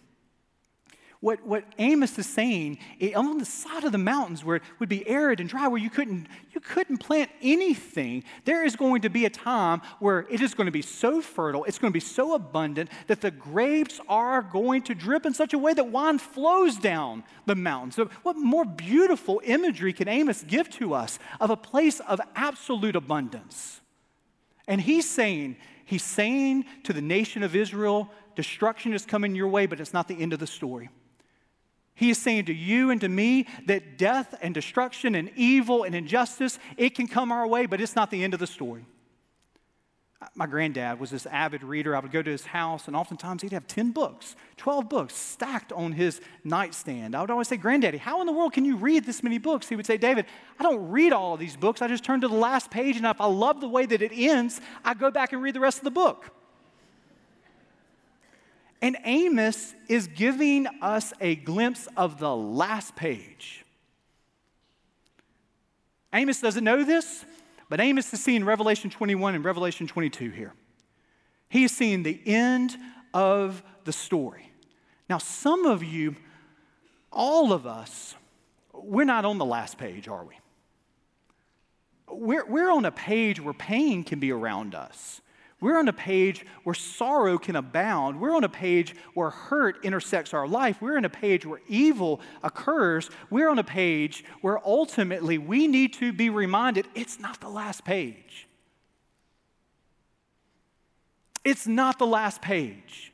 What, 1.19 1.43
what 1.45 1.63
Amos 1.79 2.17
is 2.19 2.27
saying, 2.27 2.77
eh, 3.01 3.07
it, 3.07 3.15
on 3.15 3.39
the 3.39 3.45
side 3.45 3.83
of 3.83 3.91
the 3.91 3.97
mountains 3.97 4.45
where 4.45 4.57
it 4.57 4.63
would 4.77 4.89
be 4.89 5.07
arid 5.07 5.39
and 5.39 5.49
dry, 5.49 5.67
where 5.67 5.81
you 5.81 5.89
couldn't, 5.89 6.27
you 6.53 6.61
couldn't 6.61 6.97
plant 6.97 7.31
anything, 7.41 8.23
there 8.45 8.63
is 8.63 8.75
going 8.75 9.01
to 9.01 9.09
be 9.09 9.25
a 9.25 9.29
time 9.29 9.81
where 9.99 10.27
it 10.29 10.41
is 10.41 10.53
going 10.53 10.67
to 10.67 10.71
be 10.71 10.83
so 10.83 11.19
fertile, 11.19 11.63
it's 11.63 11.79
going 11.79 11.91
to 11.91 11.93
be 11.93 11.99
so 11.99 12.35
abundant 12.35 12.91
that 13.07 13.21
the 13.21 13.31
grapes 13.31 13.99
are 14.07 14.43
going 14.43 14.83
to 14.83 14.93
drip 14.93 15.25
in 15.25 15.33
such 15.33 15.53
a 15.53 15.57
way 15.57 15.73
that 15.73 15.87
wine 15.87 16.19
flows 16.19 16.77
down 16.77 17.23
the 17.47 17.55
mountains. 17.55 17.95
So, 17.95 18.09
what 18.21 18.37
more 18.37 18.65
beautiful 18.65 19.41
imagery 19.43 19.93
can 19.93 20.07
Amos 20.07 20.43
give 20.43 20.69
to 20.71 20.93
us 20.93 21.17
of 21.39 21.49
a 21.49 21.57
place 21.57 21.99
of 22.01 22.21
absolute 22.35 22.95
abundance? 22.95 23.81
And 24.67 24.79
he's 24.79 25.09
saying, 25.09 25.55
he's 25.85 26.03
saying 26.03 26.65
to 26.83 26.93
the 26.93 27.01
nation 27.01 27.41
of 27.41 27.55
Israel, 27.55 28.11
destruction 28.35 28.93
is 28.93 29.03
coming 29.03 29.33
your 29.33 29.47
way, 29.47 29.65
but 29.65 29.79
it's 29.79 29.93
not 29.93 30.07
the 30.07 30.21
end 30.21 30.33
of 30.33 30.39
the 30.39 30.45
story. 30.45 30.89
He 31.97 32.11
is 32.11 32.19
saying 32.19 32.45
to 32.45 32.53
you 32.53 32.91
and 32.91 33.01
to 33.01 33.09
me 33.09 33.47
that 33.65 33.97
death 33.97 34.35
and 34.39 34.53
destruction 34.53 35.15
and 35.15 35.31
evil 35.35 35.83
and 35.83 35.95
injustice, 35.95 36.59
it 36.77 36.93
can 36.93 37.07
come 37.07 37.31
our 37.31 37.47
way, 37.47 37.65
but 37.65 37.81
it's 37.81 37.95
not 37.95 38.11
the 38.11 38.23
end 38.23 38.35
of 38.35 38.39
the 38.39 38.45
story. 38.45 38.85
My 40.35 40.45
granddad 40.45 40.99
was 40.99 41.09
this 41.09 41.25
avid 41.25 41.63
reader. 41.63 41.95
I 41.95 41.99
would 41.99 42.11
go 42.11 42.21
to 42.21 42.29
his 42.29 42.45
house, 42.45 42.85
and 42.85 42.95
oftentimes 42.95 43.41
he'd 43.41 43.51
have 43.51 43.65
10 43.65 43.91
books, 43.93 44.35
12 44.57 44.87
books 44.87 45.15
stacked 45.15 45.71
on 45.73 45.91
his 45.91 46.21
nightstand. 46.43 47.15
I 47.15 47.21
would 47.21 47.31
always 47.31 47.47
say, 47.47 47.57
Granddaddy, 47.57 47.97
how 47.97 48.21
in 48.21 48.27
the 48.27 48.33
world 48.33 48.53
can 48.53 48.63
you 48.63 48.77
read 48.77 49.03
this 49.03 49.23
many 49.23 49.39
books? 49.39 49.67
He 49.67 49.75
would 49.75 49.87
say, 49.87 49.97
David, 49.97 50.27
I 50.59 50.63
don't 50.63 50.91
read 50.91 51.13
all 51.13 51.33
of 51.33 51.39
these 51.39 51.57
books. 51.57 51.81
I 51.81 51.87
just 51.87 52.03
turn 52.03 52.21
to 52.21 52.27
the 52.27 52.35
last 52.35 52.69
page, 52.69 52.97
and 52.97 53.07
if 53.07 53.19
I 53.19 53.25
love 53.25 53.59
the 53.59 53.67
way 53.67 53.87
that 53.87 54.03
it 54.03 54.11
ends, 54.13 54.61
I 54.85 54.93
go 54.93 55.09
back 55.09 55.33
and 55.33 55.41
read 55.41 55.55
the 55.55 55.59
rest 55.59 55.79
of 55.79 55.83
the 55.83 55.91
book. 55.91 56.31
And 58.81 58.97
Amos 59.03 59.73
is 59.87 60.07
giving 60.07 60.67
us 60.81 61.13
a 61.19 61.35
glimpse 61.35 61.87
of 61.97 62.19
the 62.19 62.35
last 62.35 62.95
page. 62.95 63.65
Amos 66.13 66.39
doesn't 66.39 66.63
know 66.63 66.83
this, 66.83 67.25
but 67.69 67.79
Amos 67.79 68.13
is 68.13 68.23
seeing 68.23 68.43
Revelation 68.43 68.89
21 68.89 69.35
and 69.35 69.43
Revelation 69.43 69.87
22 69.87 70.29
here. 70.29 70.53
He 71.49 71.63
is 71.63 71.71
seeing 71.71 72.03
the 72.03 72.21
end 72.25 72.77
of 73.13 73.63
the 73.83 73.93
story. 73.93 74.51
Now, 75.09 75.17
some 75.17 75.65
of 75.65 75.83
you, 75.83 76.15
all 77.11 77.53
of 77.53 77.65
us, 77.65 78.15
we're 78.73 79.05
not 79.05 79.25
on 79.25 79.37
the 79.37 79.45
last 79.45 79.77
page, 79.77 80.07
are 80.07 80.23
we? 80.23 80.35
We're, 82.09 82.45
we're 82.45 82.71
on 82.71 82.85
a 82.85 82.91
page 82.91 83.39
where 83.39 83.53
pain 83.53 84.03
can 84.03 84.19
be 84.19 84.31
around 84.31 84.75
us. 84.75 85.21
We're 85.59 85.79
on 85.79 85.87
a 85.87 85.93
page 85.93 86.45
where 86.63 86.75
sorrow 86.75 87.39
can 87.39 87.55
abound. 87.55 88.21
We're 88.21 88.35
on 88.35 88.43
a 88.43 88.49
page 88.49 88.95
where 89.15 89.31
hurt 89.31 89.83
intersects 89.83 90.33
our 90.33 90.47
life. 90.47 90.81
We're 90.81 90.97
on 90.97 91.05
a 91.05 91.09
page 91.09 91.47
where 91.47 91.61
evil 91.67 92.21
occurs. 92.43 93.09
We're 93.31 93.49
on 93.49 93.57
a 93.57 93.63
page 93.63 94.23
where 94.41 94.59
ultimately 94.63 95.39
we 95.39 95.67
need 95.67 95.93
to 95.93 96.13
be 96.13 96.29
reminded 96.29 96.87
it's 96.93 97.19
not 97.19 97.41
the 97.41 97.49
last 97.49 97.83
page. 97.83 98.47
It's 101.43 101.65
not 101.65 101.97
the 101.97 102.05
last 102.05 102.41
page. 102.41 103.13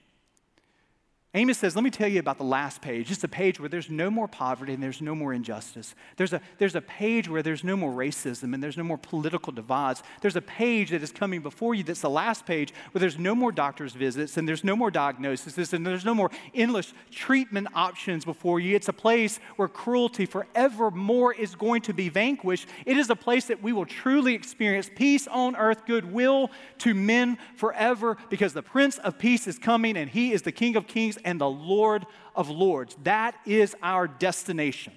Amos 1.36 1.58
says, 1.58 1.76
Let 1.76 1.84
me 1.84 1.90
tell 1.90 2.08
you 2.08 2.20
about 2.20 2.38
the 2.38 2.44
last 2.44 2.80
page. 2.80 3.10
It's 3.10 3.24
a 3.24 3.28
page 3.28 3.60
where 3.60 3.68
there's 3.68 3.90
no 3.90 4.12
more 4.12 4.28
poverty 4.28 4.74
and 4.74 4.84
there's 4.84 5.02
no 5.02 5.16
more 5.16 5.34
injustice. 5.34 5.96
There's 6.16 6.32
a, 6.32 6.40
there's 6.60 6.76
a 6.76 6.82
page 6.82 7.28
where 7.28 7.42
there's 7.42 7.64
no 7.64 7.76
more 7.76 7.92
racism 7.92 8.54
and 8.54 8.62
there's 8.62 8.78
no 8.78 8.84
more 8.84 9.00
political 9.00 9.52
divides. 9.52 10.04
There's 10.22 10.36
a 10.36 10.42
page 10.42 10.92
that 10.92 11.02
is 11.02 11.12
coming 11.12 11.42
before 11.42 11.74
you 11.74 11.84
that's 11.84 12.02
the 12.02 12.10
last 12.10 12.46
page 12.46 12.72
where 12.92 13.00
there's 13.00 13.18
no 13.18 13.34
more 13.34 13.52
doctor's 13.52 13.94
visits 13.94 14.38
and 14.38 14.48
there's 14.48 14.64
no 14.64 14.76
more 14.76 14.92
diagnoses 14.92 15.74
and 15.74 15.84
there's 15.88 16.06
no 16.06 16.14
more 16.14 16.30
endless 16.54 16.94
treatment 17.10 17.68
options 17.74 18.26
before 18.26 18.60
you. 18.60 18.76
It's 18.76 18.90
a 18.90 18.94
place 18.94 19.40
where 19.56 19.68
cruelty 19.68 20.28
forevermore 20.28 21.34
is 21.34 21.56
going 21.56 21.82
to 21.84 21.94
be 21.94 22.10
vanquished. 22.10 22.68
It 22.86 22.96
is 22.96 23.10
a 23.10 23.16
place 23.16 23.46
that 23.46 23.64
we 23.64 23.74
will 23.74 23.88
truly 23.88 24.36
experience 24.36 24.88
peace 24.96 25.28
on 25.28 25.56
earth, 25.56 25.88
goodwill 25.88 26.52
to 26.80 26.94
men 26.94 27.40
forever 27.56 28.18
because 28.30 28.54
the 28.54 28.62
Prince 28.62 29.00
of 29.00 29.18
Peace 29.18 29.48
is 29.48 29.58
coming 29.58 29.98
and 29.98 30.12
he 30.12 30.32
is 30.32 30.44
the 30.44 30.52
King 30.52 30.76
of 30.76 30.86
Kings 30.86 31.18
and 31.24 31.40
the 31.40 31.50
Lord 31.50 32.06
of 32.36 32.50
Lords. 32.50 32.96
That 33.04 33.36
is 33.46 33.76
our 33.82 34.08
destination. 34.08 34.94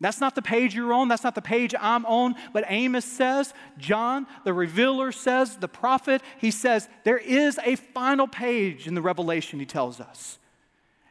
That's 0.00 0.20
not 0.20 0.34
the 0.34 0.42
page 0.42 0.74
you're 0.74 0.92
on. 0.92 1.08
That's 1.08 1.24
not 1.24 1.34
the 1.34 1.42
page 1.42 1.74
I'm 1.78 2.04
on. 2.04 2.34
But 2.52 2.64
Amos 2.68 3.04
says, 3.04 3.54
John, 3.78 4.26
the 4.44 4.52
revealer 4.52 5.10
says, 5.10 5.56
the 5.56 5.68
prophet, 5.68 6.20
he 6.38 6.50
says, 6.50 6.88
there 7.04 7.16
is 7.16 7.58
a 7.64 7.76
final 7.76 8.28
page 8.28 8.86
in 8.86 8.94
the 8.94 9.00
revelation, 9.00 9.58
he 9.58 9.64
tells 9.66 9.98
us. 9.98 10.38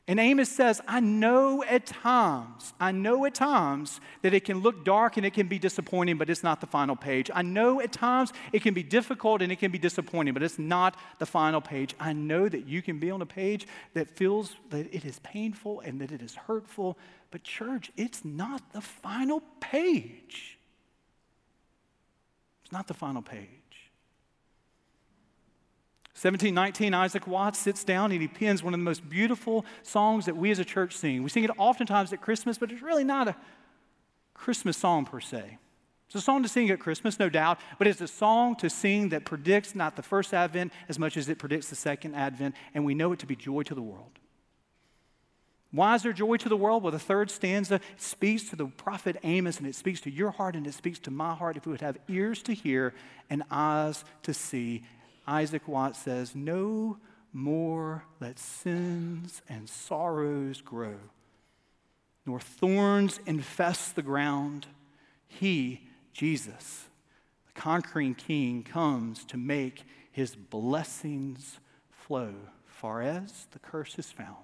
And 0.08 0.20
Amos 0.20 0.50
says, 0.50 0.82
I 0.88 1.00
know 1.00 1.64
at 1.64 1.88
times, 1.88 2.74
I 2.80 2.92
know 2.92 3.26
at 3.26 3.34
times 3.34 4.00
that 4.22 4.36
it 4.36 4.46
can 4.46 4.60
look 4.60 4.86
dark 4.86 5.18
and 5.18 5.26
it 5.26 5.34
can 5.34 5.48
be 5.48 5.58
disappointing, 5.58 6.20
but 6.20 6.30
it's 6.30 6.44
not 6.44 6.62
the 6.62 6.68
final 6.68 6.96
page. 6.96 7.32
I 7.34 7.42
know 7.42 7.82
at 7.82 7.92
times 7.92 8.32
it 8.54 8.62
can 8.62 8.76
be 8.76 8.84
difficult 8.84 9.42
and 9.42 9.52
it 9.52 9.56
can 9.56 9.72
be 9.72 9.80
disappointing, 9.80 10.36
but 10.36 10.44
it's 10.44 10.60
not 10.60 10.96
the 11.18 11.26
final 11.26 11.60
page. 11.60 11.96
I 12.00 12.14
know 12.14 12.48
that 12.48 12.68
you 12.68 12.84
can 12.84 13.00
be 13.00 13.10
on 13.10 13.20
a 13.24 13.26
page 13.26 13.66
that 13.96 14.08
feels 14.08 14.56
that 14.70 14.94
it 14.94 15.06
is 15.06 15.18
painful 15.20 15.80
and 15.80 16.00
that 16.02 16.12
it 16.12 16.22
is 16.22 16.36
hurtful, 16.36 17.00
but 17.32 17.42
church, 17.42 17.92
it's 17.98 18.24
not 18.24 18.74
the 18.74 18.82
final 18.82 19.42
page. 19.60 20.60
It's 22.64 22.72
not 22.72 22.86
the 22.88 22.94
final 22.94 23.24
page. 23.24 23.65
1719, 26.16 26.94
Isaac 26.94 27.28
Watts 27.28 27.60
sits 27.60 27.84
down 27.84 28.14
and 28.14 28.22
he 28.22 28.30
pens 28.30 28.64
one 28.64 28.74
of 28.74 28.80
the 28.80 28.86
most 28.86 29.10
beautiful 29.10 29.66
songs 29.84 30.26
that 30.26 30.38
we 30.38 30.50
as 30.50 30.60
a 30.60 30.66
church 30.66 30.96
sing. 30.96 31.24
We 31.24 31.30
sing 31.30 31.44
it 31.44 31.52
oftentimes 31.58 32.14
at 32.14 32.22
Christmas, 32.22 32.58
but 32.58 32.72
it's 32.72 32.82
really 32.82 33.04
not 33.04 33.28
a 33.28 33.36
Christmas 34.34 34.78
song 34.78 35.06
per 35.06 35.20
se. 35.20 35.58
It's 36.08 36.16
a 36.16 36.22
song 36.22 36.42
to 36.44 36.48
sing 36.48 36.70
at 36.70 36.80
Christmas, 36.80 37.20
no 37.20 37.28
doubt, 37.28 37.60
but 37.78 37.88
it's 37.88 38.00
a 38.00 38.08
song 38.08 38.56
to 38.58 38.70
sing 38.70 39.10
that 39.10 39.26
predicts 39.26 39.76
not 39.76 39.98
the 39.98 40.04
first 40.04 40.34
advent 40.34 40.72
as 40.88 40.98
much 40.98 41.18
as 41.18 41.28
it 41.28 41.38
predicts 41.38 41.70
the 41.70 41.76
second 41.76 42.16
advent, 42.16 42.56
and 42.74 42.86
we 42.86 42.96
know 42.96 43.12
it 43.12 43.20
to 43.20 43.26
be 43.26 43.36
joy 43.36 43.64
to 43.64 43.76
the 43.76 43.82
world. 43.82 44.18
Why 45.72 45.96
is 45.96 46.04
there 46.04 46.14
joy 46.14 46.38
to 46.38 46.48
the 46.48 46.56
world? 46.56 46.84
Well, 46.84 46.94
the 46.94 47.00
third 47.00 47.30
stanza 47.30 47.82
speaks 47.98 48.50
to 48.52 48.56
the 48.56 48.68
prophet 48.68 49.18
Amos, 49.24 49.58
and 49.58 49.68
it 49.68 49.76
speaks 49.76 50.00
to 50.02 50.10
your 50.10 50.32
heart, 50.32 50.56
and 50.56 50.66
it 50.66 50.74
speaks 50.74 51.00
to 51.00 51.12
my 51.12 51.34
heart. 51.34 51.58
If 51.58 51.66
we 51.66 51.74
would 51.74 51.82
have 51.82 51.98
ears 52.08 52.42
to 52.44 52.54
hear 52.54 52.94
and 53.30 53.44
eyes 53.52 54.06
to 54.24 54.34
see, 54.34 54.84
Isaac 55.28 55.68
Watts 55.68 56.00
says, 56.00 56.36
No 56.36 56.98
more 57.34 58.06
let 58.20 58.40
sins 58.40 59.42
and 59.50 59.68
sorrows 59.68 60.62
grow, 60.62 60.96
nor 62.26 62.40
thorns 62.40 63.20
infest 63.26 63.96
the 63.96 64.02
ground. 64.02 64.68
He, 65.28 65.88
Jesus, 66.14 66.86
the 67.48 67.60
conquering 67.60 68.16
king, 68.16 68.64
comes 68.64 69.26
to 69.26 69.38
make 69.38 69.84
his 70.12 70.36
blessings 70.36 71.60
flow, 71.92 72.34
far 72.66 73.02
as 73.02 73.48
the 73.52 73.60
curse 73.60 74.00
is 74.00 74.12
found. 74.12 74.38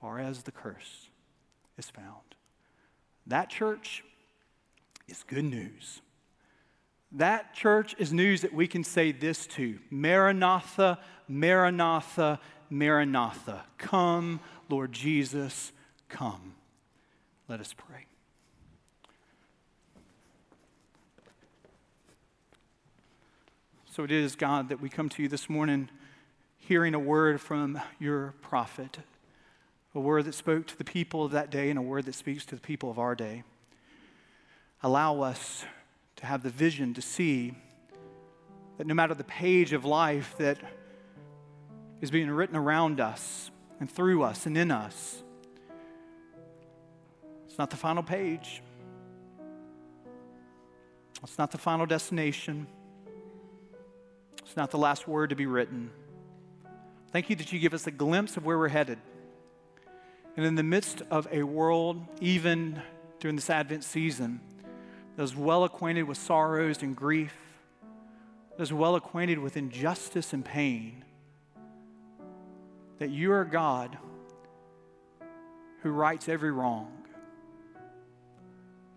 Far 0.00 0.18
as 0.18 0.42
the 0.42 0.52
curse 0.52 1.08
is 1.76 1.90
found. 1.90 2.36
That 3.26 3.50
church 3.50 4.04
is 5.08 5.24
good 5.24 5.44
news. 5.44 6.00
That 7.12 7.54
church 7.54 7.94
is 7.98 8.12
news 8.12 8.42
that 8.42 8.52
we 8.52 8.66
can 8.66 8.84
say 8.84 9.12
this 9.12 9.46
to 9.48 9.78
Maranatha, 9.90 10.98
Maranatha, 11.28 12.40
Maranatha. 12.68 13.64
Come, 13.78 14.40
Lord 14.68 14.92
Jesus, 14.92 15.72
come. 16.08 16.54
Let 17.48 17.60
us 17.60 17.72
pray. 17.72 18.06
So 23.96 24.04
it 24.04 24.10
is, 24.10 24.36
God, 24.36 24.68
that 24.68 24.80
we 24.82 24.90
come 24.90 25.08
to 25.08 25.22
you 25.22 25.28
this 25.28 25.48
morning 25.48 25.88
hearing 26.58 26.94
a 26.94 26.98
word 26.98 27.40
from 27.40 27.80
your 27.98 28.34
prophet, 28.42 28.98
a 29.94 30.00
word 30.00 30.26
that 30.26 30.34
spoke 30.34 30.66
to 30.66 30.76
the 30.76 30.84
people 30.84 31.24
of 31.24 31.30
that 31.32 31.48
day 31.48 31.70
and 31.70 31.78
a 31.78 31.82
word 31.82 32.04
that 32.04 32.14
speaks 32.14 32.44
to 32.46 32.56
the 32.56 32.60
people 32.60 32.90
of 32.90 32.98
our 32.98 33.14
day. 33.14 33.44
Allow 34.82 35.22
us 35.22 35.64
to 36.16 36.26
have 36.26 36.42
the 36.42 36.50
vision 36.50 36.94
to 36.94 37.02
see 37.02 37.54
that 38.78 38.86
no 38.86 38.94
matter 38.94 39.14
the 39.14 39.24
page 39.24 39.72
of 39.72 39.84
life 39.84 40.34
that 40.38 40.58
is 42.00 42.10
being 42.10 42.30
written 42.30 42.56
around 42.56 43.00
us 43.00 43.50
and 43.80 43.90
through 43.90 44.22
us 44.22 44.46
and 44.46 44.56
in 44.56 44.70
us, 44.70 45.22
it's 47.46 47.58
not 47.58 47.70
the 47.70 47.76
final 47.76 48.02
page. 48.02 48.62
It's 51.22 51.38
not 51.38 51.50
the 51.50 51.58
final 51.58 51.86
destination. 51.86 52.66
It's 54.44 54.56
not 54.56 54.70
the 54.70 54.78
last 54.78 55.08
word 55.08 55.30
to 55.30 55.36
be 55.36 55.46
written. 55.46 55.90
Thank 57.12 57.30
you 57.30 57.36
that 57.36 57.52
you 57.52 57.58
give 57.58 57.72
us 57.72 57.86
a 57.86 57.90
glimpse 57.90 58.36
of 58.36 58.44
where 58.44 58.58
we're 58.58 58.68
headed. 58.68 58.98
And 60.36 60.44
in 60.44 60.54
the 60.54 60.62
midst 60.62 61.02
of 61.10 61.26
a 61.32 61.42
world, 61.42 62.04
even 62.20 62.82
during 63.20 63.36
this 63.36 63.48
Advent 63.48 63.84
season, 63.84 64.40
that 65.16 65.22
is 65.22 65.34
well 65.34 65.64
acquainted 65.64 66.04
with 66.04 66.18
sorrows 66.18 66.82
and 66.82 66.94
grief, 66.94 67.34
that 68.56 68.62
is 68.62 68.72
well 68.72 68.94
acquainted 68.94 69.38
with 69.38 69.56
injustice 69.56 70.32
and 70.32 70.44
pain. 70.44 71.04
that 72.98 73.10
you 73.10 73.32
are 73.32 73.44
God 73.44 73.96
who 75.82 75.90
rights 75.90 76.28
every 76.28 76.50
wrong. 76.50 76.92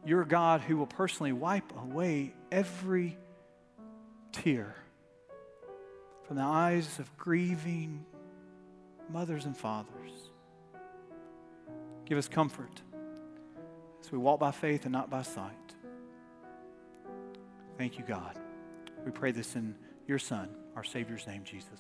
You're 0.05 0.23
God 0.23 0.61
who 0.61 0.77
will 0.77 0.87
personally 0.87 1.33
wipe 1.33 1.71
away 1.77 2.33
every 2.51 3.17
tear 4.31 4.75
from 6.25 6.37
the 6.37 6.43
eyes 6.43 6.99
of 6.99 7.15
grieving 7.17 8.05
mothers 9.11 9.45
and 9.45 9.55
fathers. 9.57 10.11
Give 12.05 12.17
us 12.17 12.27
comfort 12.27 12.81
as 14.01 14.11
we 14.11 14.17
walk 14.17 14.39
by 14.39 14.51
faith 14.51 14.85
and 14.85 14.93
not 14.93 15.09
by 15.09 15.23
sight. 15.23 15.68
Thank 17.79 17.97
you, 17.97 18.03
God. 18.03 18.37
We 19.05 19.11
pray 19.11 19.31
this 19.31 19.55
in 19.55 19.73
your 20.05 20.19
Son, 20.19 20.49
our 20.75 20.83
Savior's 20.83 21.25
name, 21.25 21.45
Jesus. 21.45 21.79